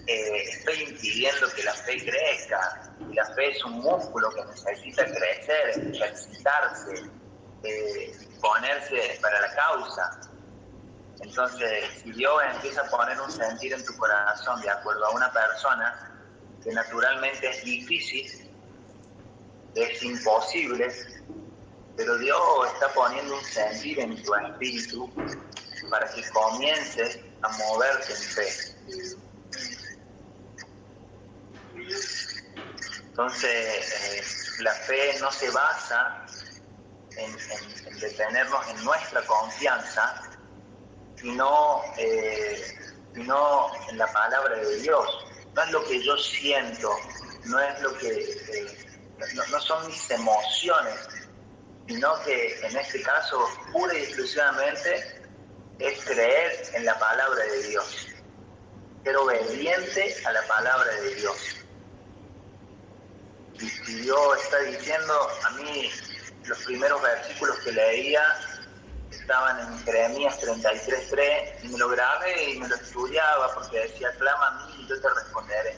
[0.06, 2.90] eh, estoy impidiendo que la fe crezca.
[3.10, 7.10] Y la fe es un músculo que necesita crecer, ejercitarse,
[7.64, 10.20] eh, ponerse para la causa.
[11.20, 15.30] Entonces, si Dios empieza a poner un sentir en tu corazón de acuerdo a una
[15.30, 16.10] persona,
[16.64, 18.50] que naturalmente es difícil,
[19.74, 20.90] es imposible,
[21.96, 22.40] pero Dios
[22.74, 25.10] está poniendo un sentir en tu espíritu
[25.90, 28.48] para que comiences a moverte en fe.
[33.08, 34.22] Entonces, eh,
[34.62, 36.26] la fe no se basa
[37.16, 40.22] en, detenernos en nuestra confianza,
[41.16, 42.78] sino, eh,
[43.14, 45.26] sino en la palabra de Dios.
[45.54, 46.96] No es lo que yo siento,
[47.44, 48.90] no es lo que eh,
[49.50, 50.94] no, son mis emociones,
[51.90, 55.22] sino que en este caso pura y exclusivamente
[55.80, 58.06] es creer en la palabra de Dios,
[59.02, 61.36] ser obediente a la palabra de Dios.
[63.54, 65.90] Y si Dios está diciendo, a mí
[66.44, 68.22] los primeros versículos que leía
[69.10, 74.46] estaban en Jeremías 33.3 y me lo grabé y me lo estudiaba porque decía, clama
[74.46, 75.76] a mí y yo te responderé.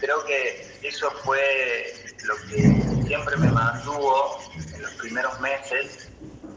[0.00, 4.40] creo que eso fue lo que siempre me mantuvo
[4.86, 6.08] los primeros meses.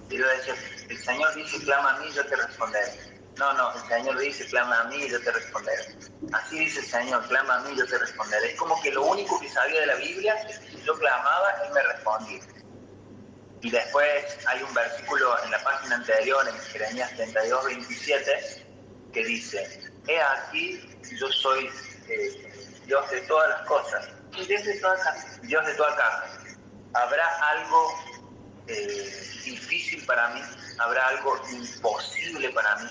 [0.10, 0.56] Y yo decía,
[0.90, 3.20] el Señor dice, clama a mí yo te responderé.
[3.38, 5.96] No, no, el Señor dice, clama a mí yo te responderé.
[6.34, 8.52] Así dice el Señor, clama a mí yo te responderé.
[8.52, 11.74] Es como que lo único que sabía de la Biblia es que yo clamaba y
[11.74, 12.42] me respondía.
[13.62, 18.66] Y después hay un versículo en la página anterior, en Jeremías 32, 27,
[19.12, 21.70] que dice, he aquí, yo soy
[22.08, 24.10] eh, Dios de todas las cosas.
[24.32, 24.98] Dios de toda.
[25.44, 26.58] Dios de toda carne.
[26.94, 27.94] ¿Habrá algo
[28.70, 30.42] eh, difícil para mí?
[30.78, 32.90] ¿Habrá algo imposible para mí?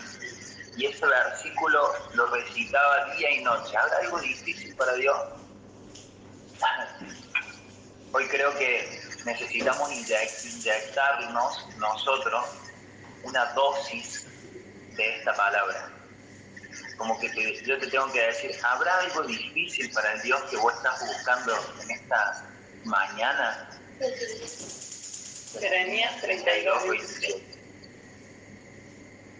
[0.76, 3.76] Y ese versículo lo recitaba día y noche.
[3.76, 5.16] ¿Habrá algo difícil para Dios?
[8.12, 12.44] Hoy creo que necesitamos inyectarnos nosotros
[13.24, 14.26] una dosis
[14.96, 15.90] de esta palabra.
[16.96, 17.28] Como que
[17.64, 21.54] yo te tengo que decir, ¿habrá algo difícil para el Dios que vos estás buscando
[21.82, 22.44] en esta
[22.84, 23.70] mañana?
[25.52, 27.20] Jeremías 32, Es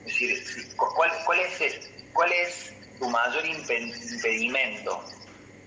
[0.07, 5.05] decir, ¿cuál, cuál, es, ¿cuál es tu mayor impedimento?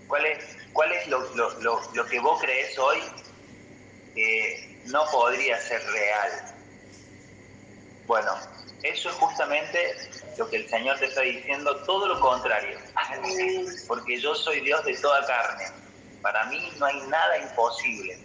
[0.07, 2.99] ¿Cuál es, cuál es lo, lo, lo, lo que vos crees hoy
[4.13, 6.55] que no podría ser real.
[8.07, 8.31] Bueno,
[8.83, 12.79] eso es justamente lo que el Señor te está diciendo, todo lo contrario,
[13.87, 15.65] porque yo soy Dios de toda carne.
[16.21, 18.19] Para mí no hay nada imposible.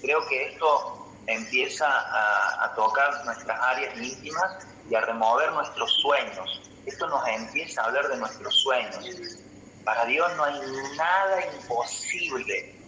[0.00, 6.70] Creo que esto empieza a, tocar nuestras áreas íntimas y a remover nuestros sueños.
[6.86, 9.38] Esto nos empieza a hablar de nuestros sueños.
[9.84, 10.60] Para Dios no hay
[10.96, 12.82] nada imposible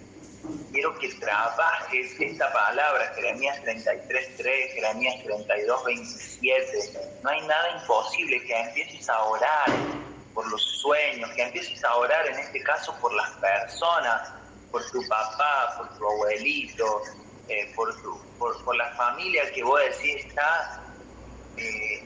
[0.72, 7.22] quiero que trabajes esta palabra, Jeremías 33.3, Jeremías 32.27.
[7.22, 9.66] No hay nada imposible que empieces a orar
[10.34, 14.32] por los sueños, que empieces a orar en este caso por las personas,
[14.70, 17.02] por tu papá, por tu abuelito,
[17.48, 20.82] eh, por, tu, por, la familia que vos decís está,
[21.56, 22.02] eh,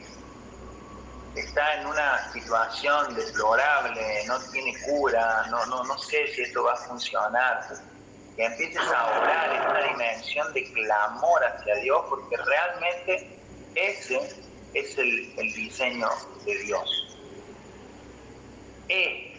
[1.34, 6.72] está en una situación deplorable, no tiene cura, no, no, no sé si esto va
[6.72, 7.60] a funcionar
[8.38, 13.36] que empieces a orar una dimensión de clamor hacia Dios, porque realmente
[13.74, 14.16] Ese
[14.74, 16.08] es el, diseño
[16.44, 17.18] de Dios.
[18.88, 19.34] E,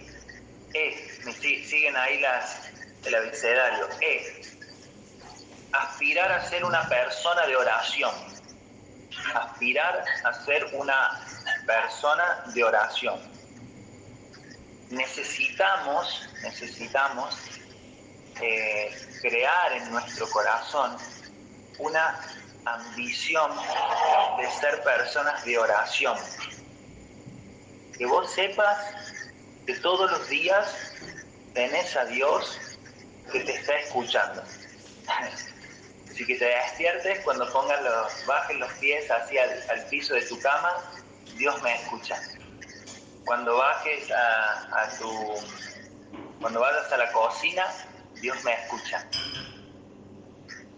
[0.74, 2.72] e, me siguen ahí las,
[3.06, 3.88] el abecedario.
[4.02, 4.42] E,
[5.72, 8.12] aspirar a ser una persona de oración.
[9.36, 11.20] Aspirar a ser una
[11.66, 13.20] persona de oración.
[14.90, 17.36] Necesitamos, necesitamos
[18.42, 20.98] eh, crear en nuestro corazón
[21.78, 22.20] una
[22.66, 23.52] ambición
[24.38, 26.18] de ser personas de oración.
[27.98, 28.78] Que vos sepas
[29.66, 30.94] que todos los días
[31.54, 32.58] tenés a Dios
[33.32, 34.44] que te está escuchando.
[36.20, 40.38] Así que te despiertes cuando pongas los, bajes los pies hacia el, piso de tu
[40.42, 40.70] cama,
[41.38, 42.22] Dios me escucha.
[43.24, 45.10] Cuando bajes a, a tu,
[46.42, 47.66] cuando vayas a la cocina,
[48.16, 49.08] Dios me escucha.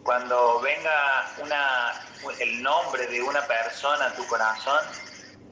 [0.04, 2.06] Cuando venga una,
[2.40, 4.86] el nombre de una persona a tu corazón,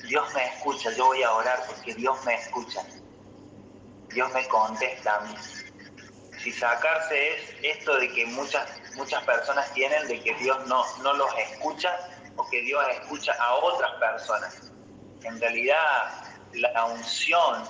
[0.07, 2.85] Dios me escucha, yo voy a orar porque Dios me escucha.
[4.09, 5.35] Dios me contesta a mí.
[6.43, 8.65] Si sacarse es esto de que muchas,
[8.95, 11.93] muchas personas tienen de que Dios no, no los escucha
[12.37, 14.71] o que Dios escucha a otras personas.
[15.23, 16.23] En realidad
[16.53, 17.65] la unción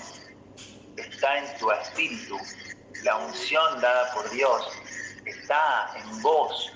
[0.97, 2.38] está en tu espíritu,
[3.03, 4.67] la unción dada por Dios
[5.26, 6.72] está en vos.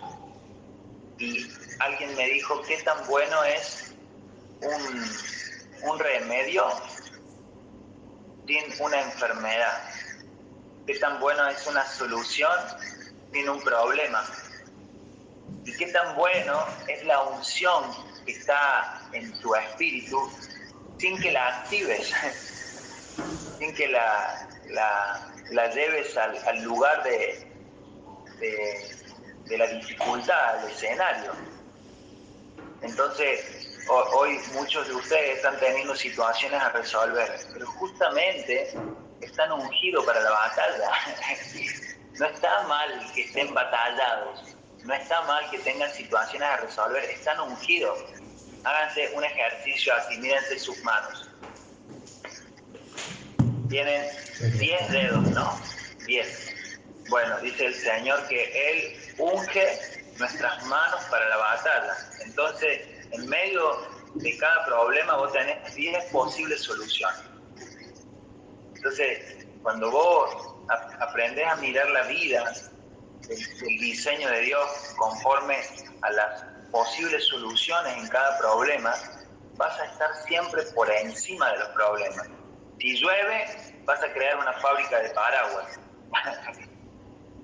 [1.20, 1.48] Y
[1.80, 3.94] alguien me dijo, ¿qué tan bueno es
[4.62, 6.66] un, un remedio
[8.48, 10.03] sin una enfermedad?
[10.86, 12.52] ¿Qué tan bueno es una solución
[13.32, 14.26] sin un problema?
[15.66, 17.84] ¿Y qué tan bueno es la unción
[18.26, 20.30] que está en tu espíritu
[20.98, 22.12] sin que la actives,
[23.60, 24.48] sin que la,
[25.52, 27.48] la lleves al, lugar de,
[28.40, 31.32] de, la dificultad, al escenario.
[32.82, 38.74] Entonces, hoy muchos de ustedes están teniendo situaciones a resolver, pero justamente
[39.26, 40.92] están ungidos para la batalla.
[42.20, 47.40] No está mal que estén batallados, no está mal que tengan situaciones a resolver, están
[47.40, 48.06] ungidos.
[48.64, 51.28] Háganse un ejercicio así, mírense sus manos
[53.74, 54.08] tienen
[54.60, 55.60] 10 dedos, ¿no?
[56.06, 56.80] 10.
[57.10, 59.80] Bueno, dice el Señor que Él unge
[60.20, 61.98] nuestras manos para la batalla.
[62.24, 63.64] Entonces, en medio
[64.14, 67.33] de cada problema vos tenés 10 posibles soluciones.
[68.84, 70.56] Entonces, cuando vos
[71.00, 72.54] aprendes a mirar la vida,
[73.30, 75.56] el, diseño de Dios conforme
[76.02, 78.94] a las posibles soluciones en cada problema,
[79.56, 82.28] vas a estar siempre por encima de los problemas.
[82.78, 83.46] Si llueve,
[83.86, 85.80] vas a crear una fábrica de paraguas.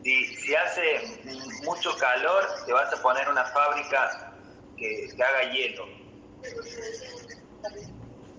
[0.04, 1.22] si, hace
[1.64, 4.34] mucho calor, te vas a poner una fábrica
[4.78, 5.86] que, haga hielo.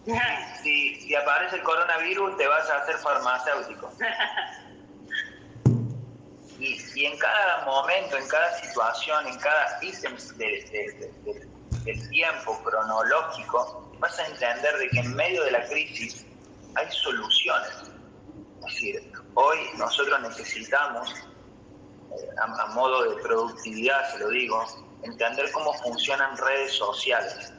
[0.63, 3.91] Si, aparece el coronavirus, te vas a hacer farmacéutico.
[6.59, 10.15] Y, en cada momento, en cada situación, en cada ítem
[11.85, 16.27] del tiempo cronológico, vas a entender de que en medio de la crisis
[16.75, 17.91] hay soluciones.
[18.59, 21.15] Es decir, hoy nosotros necesitamos,
[22.13, 24.63] eh, a, modo de productividad, se lo digo,
[25.03, 27.55] entender cómo funcionan redes sociales,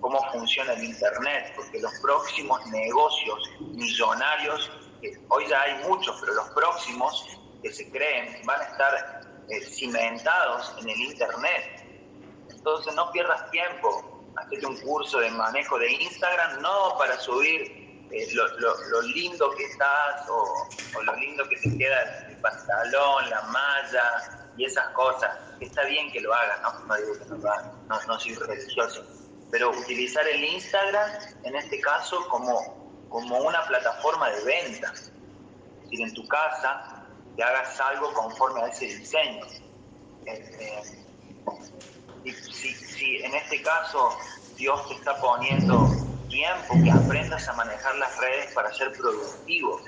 [0.00, 4.70] cómo funciona el Internet, porque los próximos negocios millonarios,
[5.00, 7.24] que hoy ya hay muchos, pero los próximos
[7.62, 11.84] que se creen van a estar eh, cimentados en el Internet.
[12.50, 18.28] Entonces no pierdas tiempo, hazte un curso de manejo de Instagram, no para subir eh,
[18.32, 20.68] lo, lindo que estás o,
[21.02, 25.30] lo lindo que te queda el pantalón, la malla y esas cosas.
[25.60, 29.04] Está bien que lo hagas, no, digo que no lo hagas, no, soy religioso,
[29.50, 31.10] pero utilizar el Instagram
[31.44, 34.92] en este caso como, como una plataforma de venta.
[35.90, 37.04] Es en tu casa
[37.36, 39.44] te hagas algo conforme a ese diseño.
[40.24, 40.82] Eh,
[42.24, 44.16] eh, si, si en este caso
[44.56, 45.90] Dios te está poniendo
[46.28, 49.80] tiempo que aprendas a manejar las redes para ser productivo.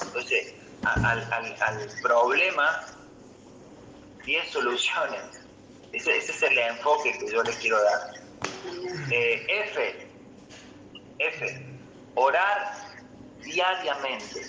[0.00, 2.84] Entonces, al, problema,
[4.24, 5.22] 10 soluciones.
[5.92, 8.21] Ese, es el enfoque que yo les quiero dar.
[9.10, 10.08] Eh, F,
[11.18, 11.66] F,
[12.14, 12.74] orar
[13.42, 14.40] diariamente.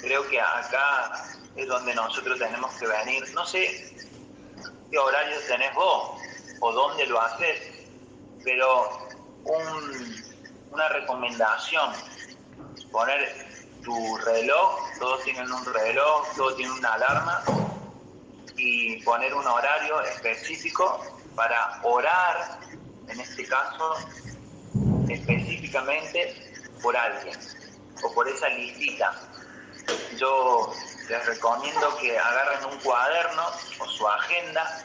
[0.00, 1.24] Creo que acá
[1.56, 3.24] es donde nosotros tenemos que venir.
[3.34, 3.94] No sé
[4.90, 6.20] qué horarios tenés vos
[6.60, 7.88] o dónde lo haces,
[8.44, 9.08] pero
[10.70, 11.92] una recomendación,
[12.90, 13.46] poner
[13.82, 17.42] tu reloj, todos tienen un reloj, todos tienen una alarma
[18.56, 22.58] y poner un horario específico para orar,
[23.08, 23.96] en este caso,
[25.08, 26.52] específicamente
[26.82, 27.38] por alguien
[28.02, 29.14] o por esa listita.
[30.16, 30.72] Yo
[31.08, 33.42] les recomiendo que agarren un cuaderno
[33.80, 34.84] o su agenda,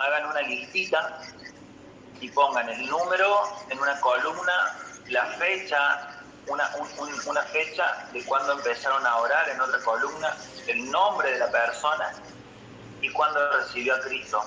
[0.00, 1.20] hagan una listita
[2.20, 4.76] y pongan el número en una columna,
[5.08, 6.70] la fecha, una,
[7.26, 10.36] una fecha de cuando empezaron a orar en otra columna,
[10.66, 12.12] el nombre de la persona
[13.00, 14.42] y cuando recibió a Cristo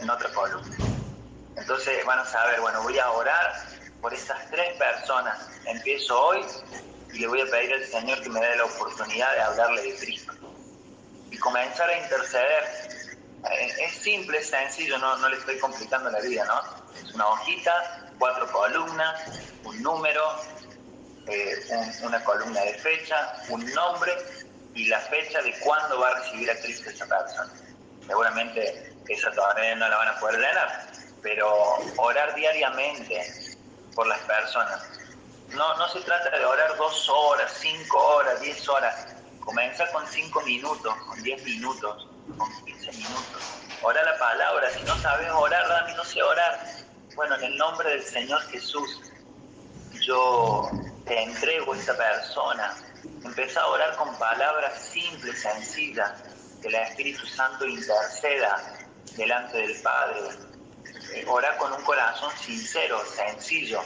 [0.00, 0.76] en otra columna.
[1.56, 3.54] Entonces van a saber, bueno, voy a orar
[4.00, 5.48] por estas tres personas.
[5.66, 6.44] Empiezo hoy
[7.12, 9.96] y le voy a pedir al Señor que me dé la oportunidad de hablarle de
[9.96, 10.32] Cristo.
[11.30, 12.64] Y comenzar a interceder.
[13.50, 16.62] Eh, es simple, es sencillo, no, no le estoy complicando la vida, ¿no?
[16.96, 19.22] Es una hojita, cuatro columnas,
[19.64, 20.22] un número,
[21.26, 21.54] eh,
[22.02, 24.12] una columna de fecha, un nombre
[24.74, 27.52] y la fecha de cuándo va a recibir a Cristo esa persona.
[28.06, 30.86] Seguramente esa todavía no la van a poder llenar,
[31.22, 33.54] pero orar diariamente
[33.94, 34.82] por las personas.
[35.50, 39.06] No, no se trata de orar dos horas, cinco horas, diez horas.
[39.40, 43.42] Comienza con cinco minutos, con diez minutos, con quince minutos.
[43.82, 44.70] Ora la palabra.
[44.70, 46.66] Si no sabes orar, Dani, no sé orar.
[47.14, 49.00] Bueno, en el nombre del Señor Jesús,
[50.00, 50.70] yo
[51.06, 52.74] te entrego a esta persona.
[53.22, 56.12] Empieza a orar con palabras simples, sencillas,
[56.62, 58.73] que el Espíritu Santo interceda
[59.16, 60.20] delante del Padre.
[61.14, 63.80] Eh, ora con un corazón sincero, sencillo.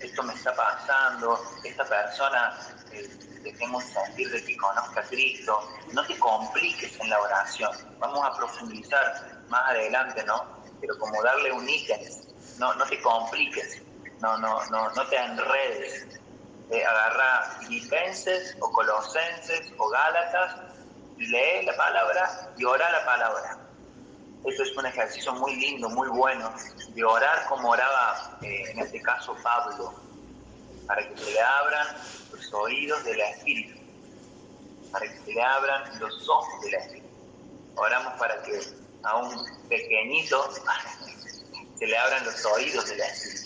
[0.00, 2.58] Esto me está pasando, esta persona
[2.92, 3.08] eh,
[3.42, 5.68] dejemos sentir de que conozca a Cristo.
[5.92, 7.70] No te compliques en la oración.
[7.98, 10.62] Vamos a profundizar más adelante, ¿no?
[10.80, 12.00] Pero como darle un ítem,
[12.58, 13.82] no, no te compliques,
[14.20, 16.20] no, no, no, no te enredes
[16.70, 20.56] eh, agarra Filipenses o Colosenses o Gálatas,
[21.18, 23.58] lee la palabra y ora la palabra.
[24.44, 26.52] Esto es un ejercicio muy lindo, muy bueno,
[26.88, 29.94] de orar como oraba eh, en este caso Pablo,
[30.86, 31.96] para que se le abran
[32.32, 33.78] los oídos del Espíritu,
[34.92, 37.08] para que se le abran los ojos del Espíritu.
[37.76, 38.60] Oramos para que
[39.02, 40.52] a un pequeñito
[41.78, 43.44] se le abran los oídos del Espíritu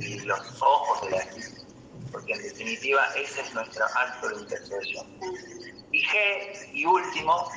[0.00, 1.64] y los ojos del Espíritu
[2.14, 5.06] porque en definitiva ese es nuestro acto de intercesión.
[5.90, 7.50] Y G, y último,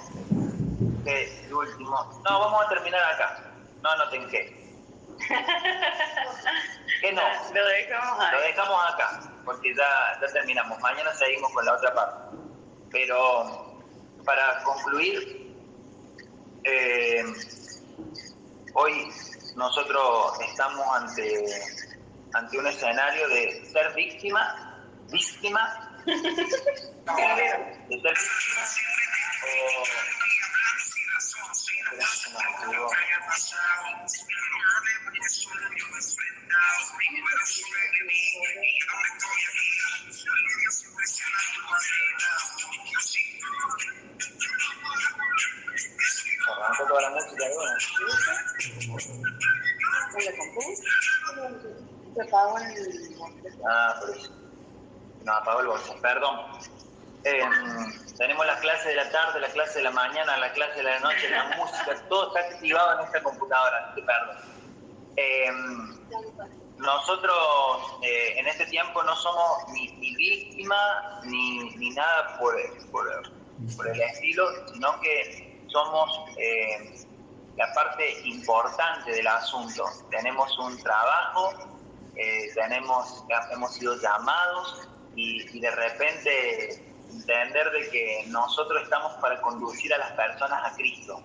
[1.07, 3.41] Y último, no, vamos a terminar acá,
[3.81, 4.27] no anoten.
[7.01, 7.21] ¿Qué no?
[7.53, 10.77] Lo dejamos Lo dejamos acá, porque ya, ya terminamos.
[10.79, 12.37] Mañana seguimos con la otra parte.
[12.91, 13.79] Pero
[14.25, 15.55] para concluir,
[16.65, 17.23] eh,
[18.73, 19.09] hoy
[19.55, 21.45] nosotros estamos ante
[22.33, 24.77] ante un escenario de ser víctima,
[25.09, 28.11] víctima, de ser víctima,
[29.43, 30.36] o...
[52.27, 54.31] el Ah, por eso.
[55.23, 56.39] No, apagó el bolso, perdón.
[57.23, 60.83] Em, tenemos la clase de la tarde, la clase de la mañana, la clase de
[60.83, 64.37] la noche, la música, todo está activado en esta computadora, perdón.
[65.17, 65.97] Em,
[66.77, 72.55] nosotros eh, en este tiempo no somos ni, ni víctima ni, ni nada por,
[72.91, 73.07] por,
[73.75, 77.05] por, el estilo, sino que somos eh,
[77.57, 79.85] la parte importante del asunto.
[80.11, 81.76] Tenemos un trabajo
[82.17, 89.93] eh, tenemos, hemos sido llamados y, de repente entender de que nosotros estamos para conducir
[89.93, 91.21] a las personas a Cristo.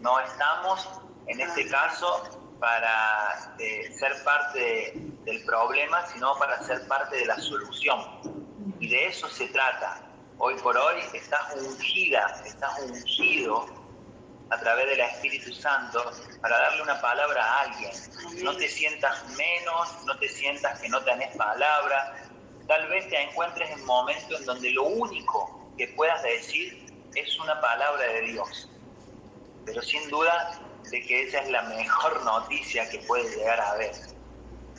[0.00, 0.88] No estamos,
[1.26, 4.92] en este caso, para eh, ser parte
[5.24, 8.00] del problema, sino para ser parte de la solución.
[8.80, 10.00] Y de eso se trata.
[10.38, 13.85] Hoy por hoy estás ungida, estás ungido
[14.50, 17.92] a través del Espíritu Santo para darle una palabra a alguien.
[18.42, 22.16] No te sientas menos, no te sientas que no tenés palabra.
[22.68, 27.60] Tal vez te encuentres en momentos en donde lo único que puedas decir es una
[27.60, 28.68] palabra de Dios.
[29.64, 33.92] Pero sin duda de que esa es la mejor noticia que puede llegar a haber.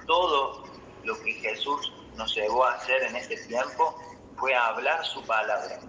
[0.05, 0.63] Todo
[1.03, 3.97] lo que Jesús nos llevó a hacer en este tiempo
[4.37, 5.79] fue a hablar su palabra.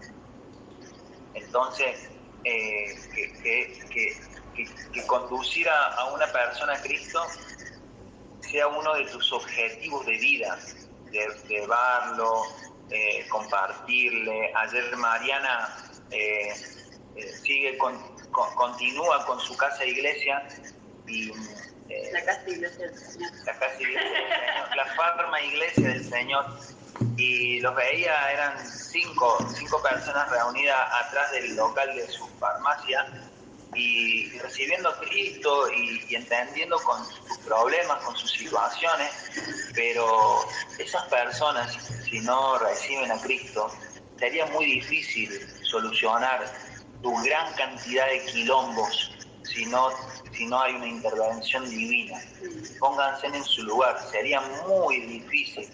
[1.35, 2.11] Entonces,
[2.45, 2.95] eh,
[3.91, 4.17] que,
[5.07, 7.23] conducir a, una persona a Cristo
[8.41, 10.59] sea uno de tus objetivos de vida,
[11.11, 12.43] de llevarlo,
[12.91, 14.53] eh, compartirle.
[14.55, 15.69] Ayer Mariana
[16.11, 16.55] eh,
[17.43, 17.97] sigue con,
[18.31, 20.47] continúa con su casa iglesia
[21.07, 21.31] y
[22.13, 23.33] la casa iglesia del Señor.
[23.45, 26.78] La casa iglesia del Señor, la farma iglesia del Señor.
[27.17, 33.07] Y los veía, eran cinco, cinco personas reunidas atrás del local de su farmacia
[33.75, 39.11] y, recibiendo a Cristo y, entendiendo con sus problemas, con sus situaciones,
[39.75, 40.41] pero
[40.79, 43.71] esas personas, si no reciben a Cristo,
[44.19, 45.31] sería muy difícil
[45.65, 46.53] solucionar
[47.03, 49.13] tu gran cantidad de quilombos
[49.45, 49.91] si no,
[50.33, 52.21] si no hay una intervención divina.
[52.79, 55.69] Pónganse en su lugar, sería muy difícil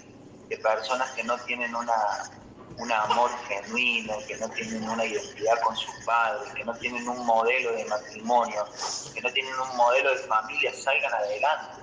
[0.54, 2.30] que personas que no tienen una,
[2.78, 7.24] un amor genuino, que no tienen una identidad con sus padres, que no tienen un
[7.26, 8.64] modelo de matrimonio,
[9.12, 11.82] que no tienen un modelo de familia, salgan adelante.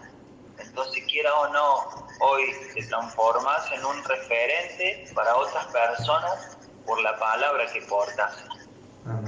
[0.60, 7.18] Entonces, quiera o no, hoy te transformas en un referente para otras personas por la
[7.18, 8.46] palabra que portas.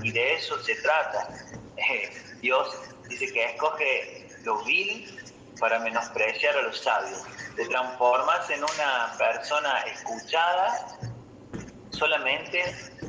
[0.01, 1.27] Y de eso se trata.
[2.41, 2.75] Dios
[3.09, 5.19] dice que escoge lo vil
[5.59, 7.23] para menospreciar a los sabios.
[7.55, 10.97] Te transformas en una persona escuchada
[11.91, 12.63] solamente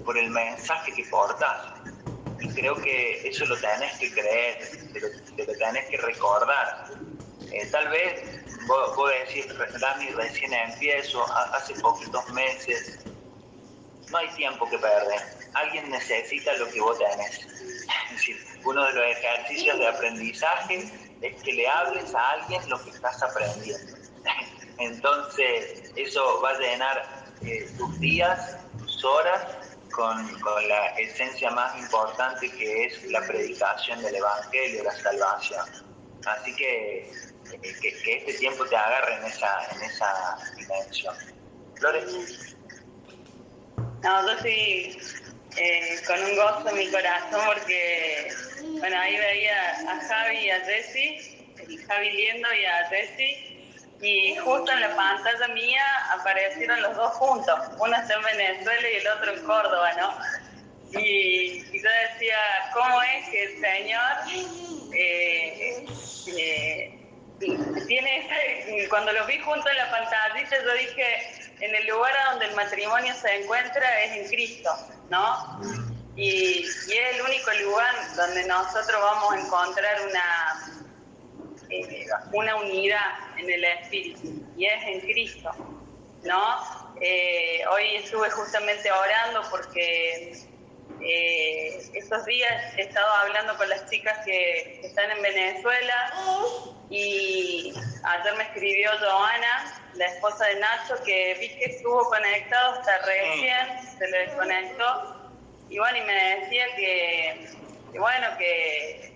[0.05, 1.72] por el mensaje que portas.
[2.40, 6.90] Y creo que eso lo tenés que creer, te lo, tenés que recordar.
[7.53, 9.47] Eh, tal vez vos, vos decís,
[9.80, 11.24] Dani, recién empiezo,
[11.55, 12.99] hace poquitos meses.
[14.11, 15.22] No hay tiempo que perder.
[15.55, 17.47] Alguien necesita lo que vos tenés.
[18.64, 20.90] Uno de los ejercicios de aprendizaje
[21.20, 23.93] es que le hables a alguien lo que estás aprendiendo.
[24.79, 28.59] Entonces, eso va a llenar eh, tus días
[29.05, 29.43] horas
[29.91, 35.66] con, la esencia más importante que es la predicación del Evangelio, la salvación.
[36.27, 37.11] Así que,
[37.81, 41.14] que, este tiempo te agarre en esa, en esa dimensión.
[41.77, 42.57] Flores.
[44.03, 44.99] No, yo sí,
[45.57, 48.33] eh, con un gozo en mi corazón porque,
[48.79, 53.53] bueno, ahí veía a Javi y a Jessy, Javi Liendo y a Jessy,
[54.01, 58.97] y justo en la pantalla mía aparecieron los dos juntos, uno está en Venezuela y
[58.97, 61.01] el otro en Córdoba, ¿no?
[61.01, 62.38] Y, yo decía,
[62.72, 64.12] ¿cómo es que el Señor
[64.95, 65.86] eh,
[66.36, 66.99] eh,
[67.86, 72.55] tiene cuando los vi juntos en la pantallita, yo dije, en el lugar donde el
[72.55, 74.70] matrimonio se encuentra es en Cristo,
[75.11, 75.61] ¿no?
[76.16, 80.74] Y, y es el único lugar donde nosotros vamos a encontrar una
[81.70, 85.50] eh, una unidad en el Espíritu y es en Cristo,
[86.22, 86.94] ¿no?
[87.00, 90.32] Eh, hoy estuve justamente orando porque
[91.00, 96.12] eh, estos días he estado hablando con las chicas que, están en Venezuela
[96.90, 97.72] y
[98.04, 103.98] ayer me escribió Joana, la esposa de Nacho, que vi que estuvo conectado hasta recién,
[103.98, 105.32] se le desconectó
[105.68, 107.64] y bueno, y me decía que
[107.98, 109.13] bueno, que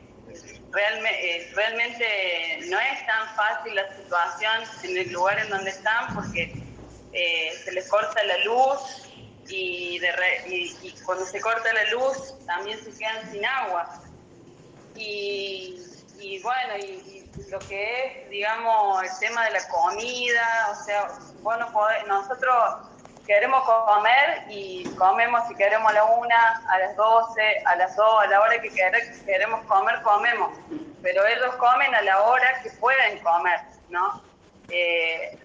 [0.71, 6.15] realmente, eh, realmente no es tan fácil la situación en el lugar en donde están
[6.15, 6.53] porque
[7.13, 9.09] eh, se les corta la luz
[9.51, 10.01] y,
[11.07, 14.03] cuando se corta la luz también se quedan sin agua.
[14.95, 15.81] Y,
[16.43, 21.09] bueno, y, lo que es, digamos, el tema de la comida, o sea,
[21.41, 21.71] bueno,
[22.07, 22.55] nosotros
[23.29, 28.23] queremos comer y comemos si queremos a la una, a las doce, a las dos,
[28.23, 30.59] a la hora que queremos comer, comemos.
[31.03, 33.61] Pero ellos comen a la hora que pueden comer,
[33.91, 34.23] ¿no?
[34.71, 35.39] Eh,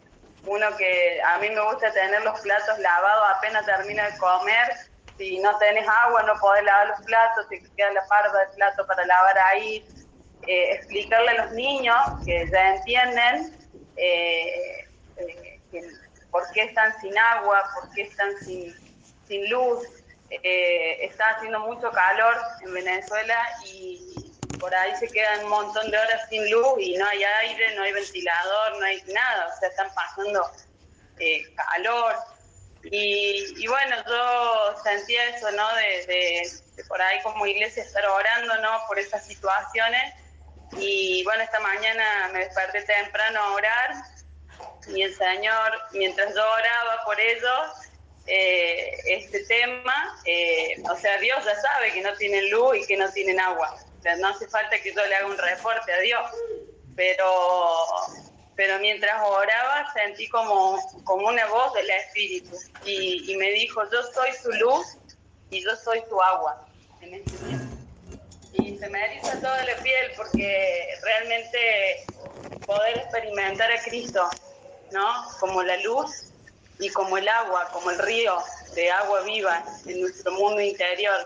[0.45, 4.69] uno que a mí me gusta tener los platos lavados apenas termina de comer.
[5.17, 8.87] Si no tenés agua, no podés lavar los platos, te queda la parda del plato
[8.87, 9.85] para lavar ahí.
[10.47, 13.57] Eh, explicarle a los niños que ya entienden
[13.95, 14.87] eh,
[15.71, 15.81] que
[16.33, 18.75] por qué están sin agua, por qué están sin,
[19.27, 19.87] sin luz.
[20.31, 25.97] Eh, está haciendo mucho calor en Venezuela y por ahí se quedan un montón de
[25.97, 29.69] horas sin luz y no hay aire, no hay ventilador, no hay nada, o sea,
[29.69, 30.51] están pasando
[31.19, 32.15] eh, calor.
[32.85, 35.75] Y, bueno, yo sentía eso, ¿no?
[35.75, 36.05] De,
[36.75, 38.81] de, por ahí como iglesia estar orando, ¿no?
[38.87, 40.15] Por esas situaciones.
[40.77, 44.12] Y bueno, esta mañana me desperté temprano a orar
[44.87, 47.83] y el Señor, mientras yo oraba por ellos,
[48.25, 52.97] eh, este tema, eh, o sea, Dios ya sabe que no tienen luz y que
[52.97, 53.75] no tienen agua.
[53.99, 56.21] O sea, no hace falta que yo le haga un reporte a Dios.
[56.95, 57.25] Pero,
[58.55, 62.55] pero mientras oraba sentí como, como una voz del Espíritu
[62.85, 64.97] y, y me dijo, yo soy su luz
[65.49, 66.65] y yo soy su agua
[67.01, 67.33] en este.
[68.53, 72.05] Y se me eriza toda la piel porque realmente
[72.65, 74.29] poder experimentar a Cristo
[74.93, 75.27] ¿no?
[75.39, 76.09] Como la luz
[76.79, 78.37] y como el agua, como el río
[78.75, 81.25] de agua viva en nuestro mundo interior.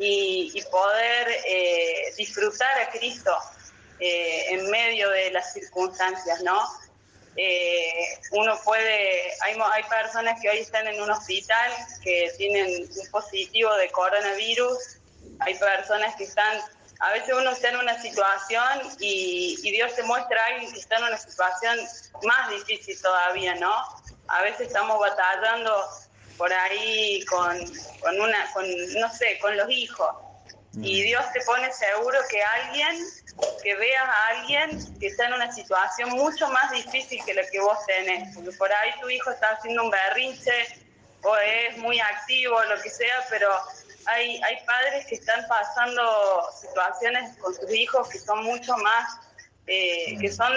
[0.00, 3.34] y, poder eh, disfrutar a Cristo
[3.98, 6.60] eh, en medio de las circunstancias, ¿no?
[7.40, 11.72] Eh, uno puede, hay, hay personas que hoy están en un hospital
[12.02, 14.98] que tienen un positivo de coronavirus,
[15.40, 16.60] hay personas que están,
[17.00, 20.80] a veces uno está en una situación y, y Dios te muestra a alguien que
[20.80, 21.78] está en una situación
[22.24, 23.72] más difícil todavía, ¿no?
[24.26, 25.72] A veces estamos batallando
[26.36, 27.56] por ahí con,
[28.00, 30.08] con una, con, no sé, con los hijos.
[30.74, 31.04] Y mm.
[31.04, 33.04] Dios te pone seguro que alguien,
[33.62, 37.60] que veas a alguien que está en una situación mucho más difícil que la que
[37.60, 38.34] vos tenés.
[38.34, 40.86] Porque por ahí tu hijo está haciendo un berrinche
[41.22, 43.50] o es muy activo, lo que sea, pero
[44.06, 46.02] hay, hay padres que están pasando
[46.60, 49.20] situaciones con sus hijos que son mucho más
[49.70, 50.50] eh, que, son,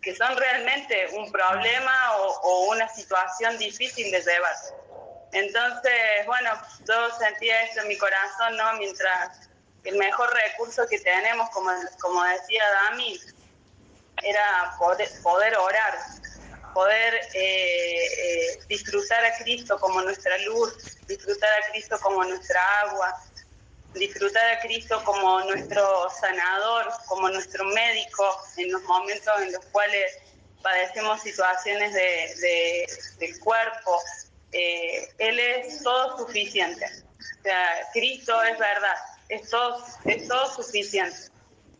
[0.00, 4.54] que son realmente un problema o, o, una situación difícil de llevar.
[5.32, 5.92] Entonces,
[6.26, 6.50] bueno,
[6.86, 8.72] yo sentía esto en mi corazón, ¿no?
[8.74, 9.48] Mientras
[9.82, 11.70] el mejor recurso que tenemos, como,
[12.00, 13.20] como decía Dami,
[14.22, 15.98] era poder, poder orar,
[16.76, 23.18] poder eh, eh, disfrutar a Cristo como nuestra luz, disfrutar a Cristo como nuestra agua,
[23.94, 28.24] disfrutar a Cristo como nuestro sanador, como nuestro médico
[28.58, 30.18] en los momentos en los cuales
[30.62, 32.86] padecemos situaciones de,
[33.20, 33.98] del cuerpo,
[34.52, 36.84] eh, Él es todo suficiente.
[36.84, 38.96] O sea, Cristo es verdad,
[39.30, 41.16] es todo, es todo suficiente.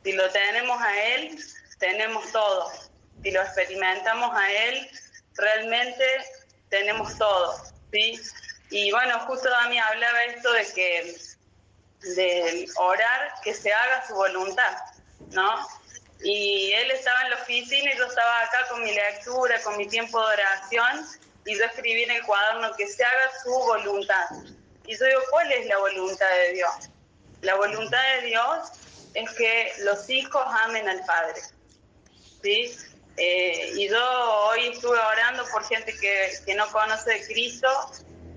[0.02, 1.38] Si lo tenemos a Él,
[1.80, 2.72] tenemos todo.
[3.22, 4.90] Si lo experimentamos a Él,
[5.34, 6.04] realmente
[6.68, 7.62] tenemos todo.
[7.92, 8.20] ¿sí?
[8.70, 11.16] Y bueno, justo Dami hablaba esto de que
[12.14, 14.76] de orar que se haga su voluntad,
[15.30, 15.66] ¿no?
[16.22, 19.86] Y él estaba en la oficina y yo estaba acá con mi lectura, con mi
[19.86, 21.06] tiempo de oración,
[21.44, 24.24] y yo escribí en el cuaderno que se haga su voluntad.
[24.86, 26.90] Y yo digo, ¿cuál es la voluntad de Dios?
[27.42, 28.68] La voluntad de Dios
[29.14, 31.40] es que los hijos amen al Padre.
[32.42, 32.76] ¿sí?
[33.16, 37.68] Eh, y yo hoy estuve orando por gente que, que no conoce de Cristo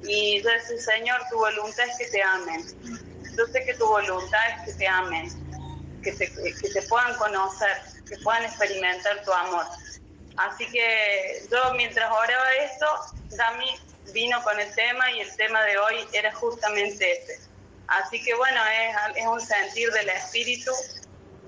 [0.03, 2.63] y yo decía, Señor, tu voluntad es que te amen.
[3.37, 5.29] Yo sé que tu voluntad es que te amen,
[6.01, 7.77] que te, que te puedan conocer,
[8.07, 9.65] que puedan experimentar tu amor.
[10.37, 12.85] Así que yo mientras oraba esto,
[13.31, 13.75] Dami
[14.13, 17.39] vino con el tema y el tema de hoy era justamente ese.
[17.87, 20.71] Así que bueno, es, es un sentir del espíritu,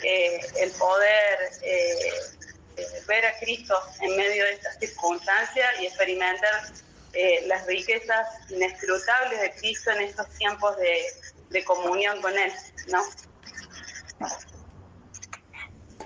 [0.04, 2.12] eh, el poder eh,
[3.08, 6.64] ver a Cristo en medio de estas circunstancias y experimentar
[7.46, 11.04] las riquezas inescrutables de Cristo en estos tiempos de,
[11.50, 12.54] de comunión con Él,
[12.88, 13.04] ¿no?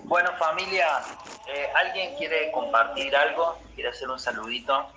[0.06, 1.04] Bueno, familia,
[1.48, 3.60] eh, ¿alguien quiere compartir algo?
[3.74, 4.92] ¿Quiere hacer un saludito?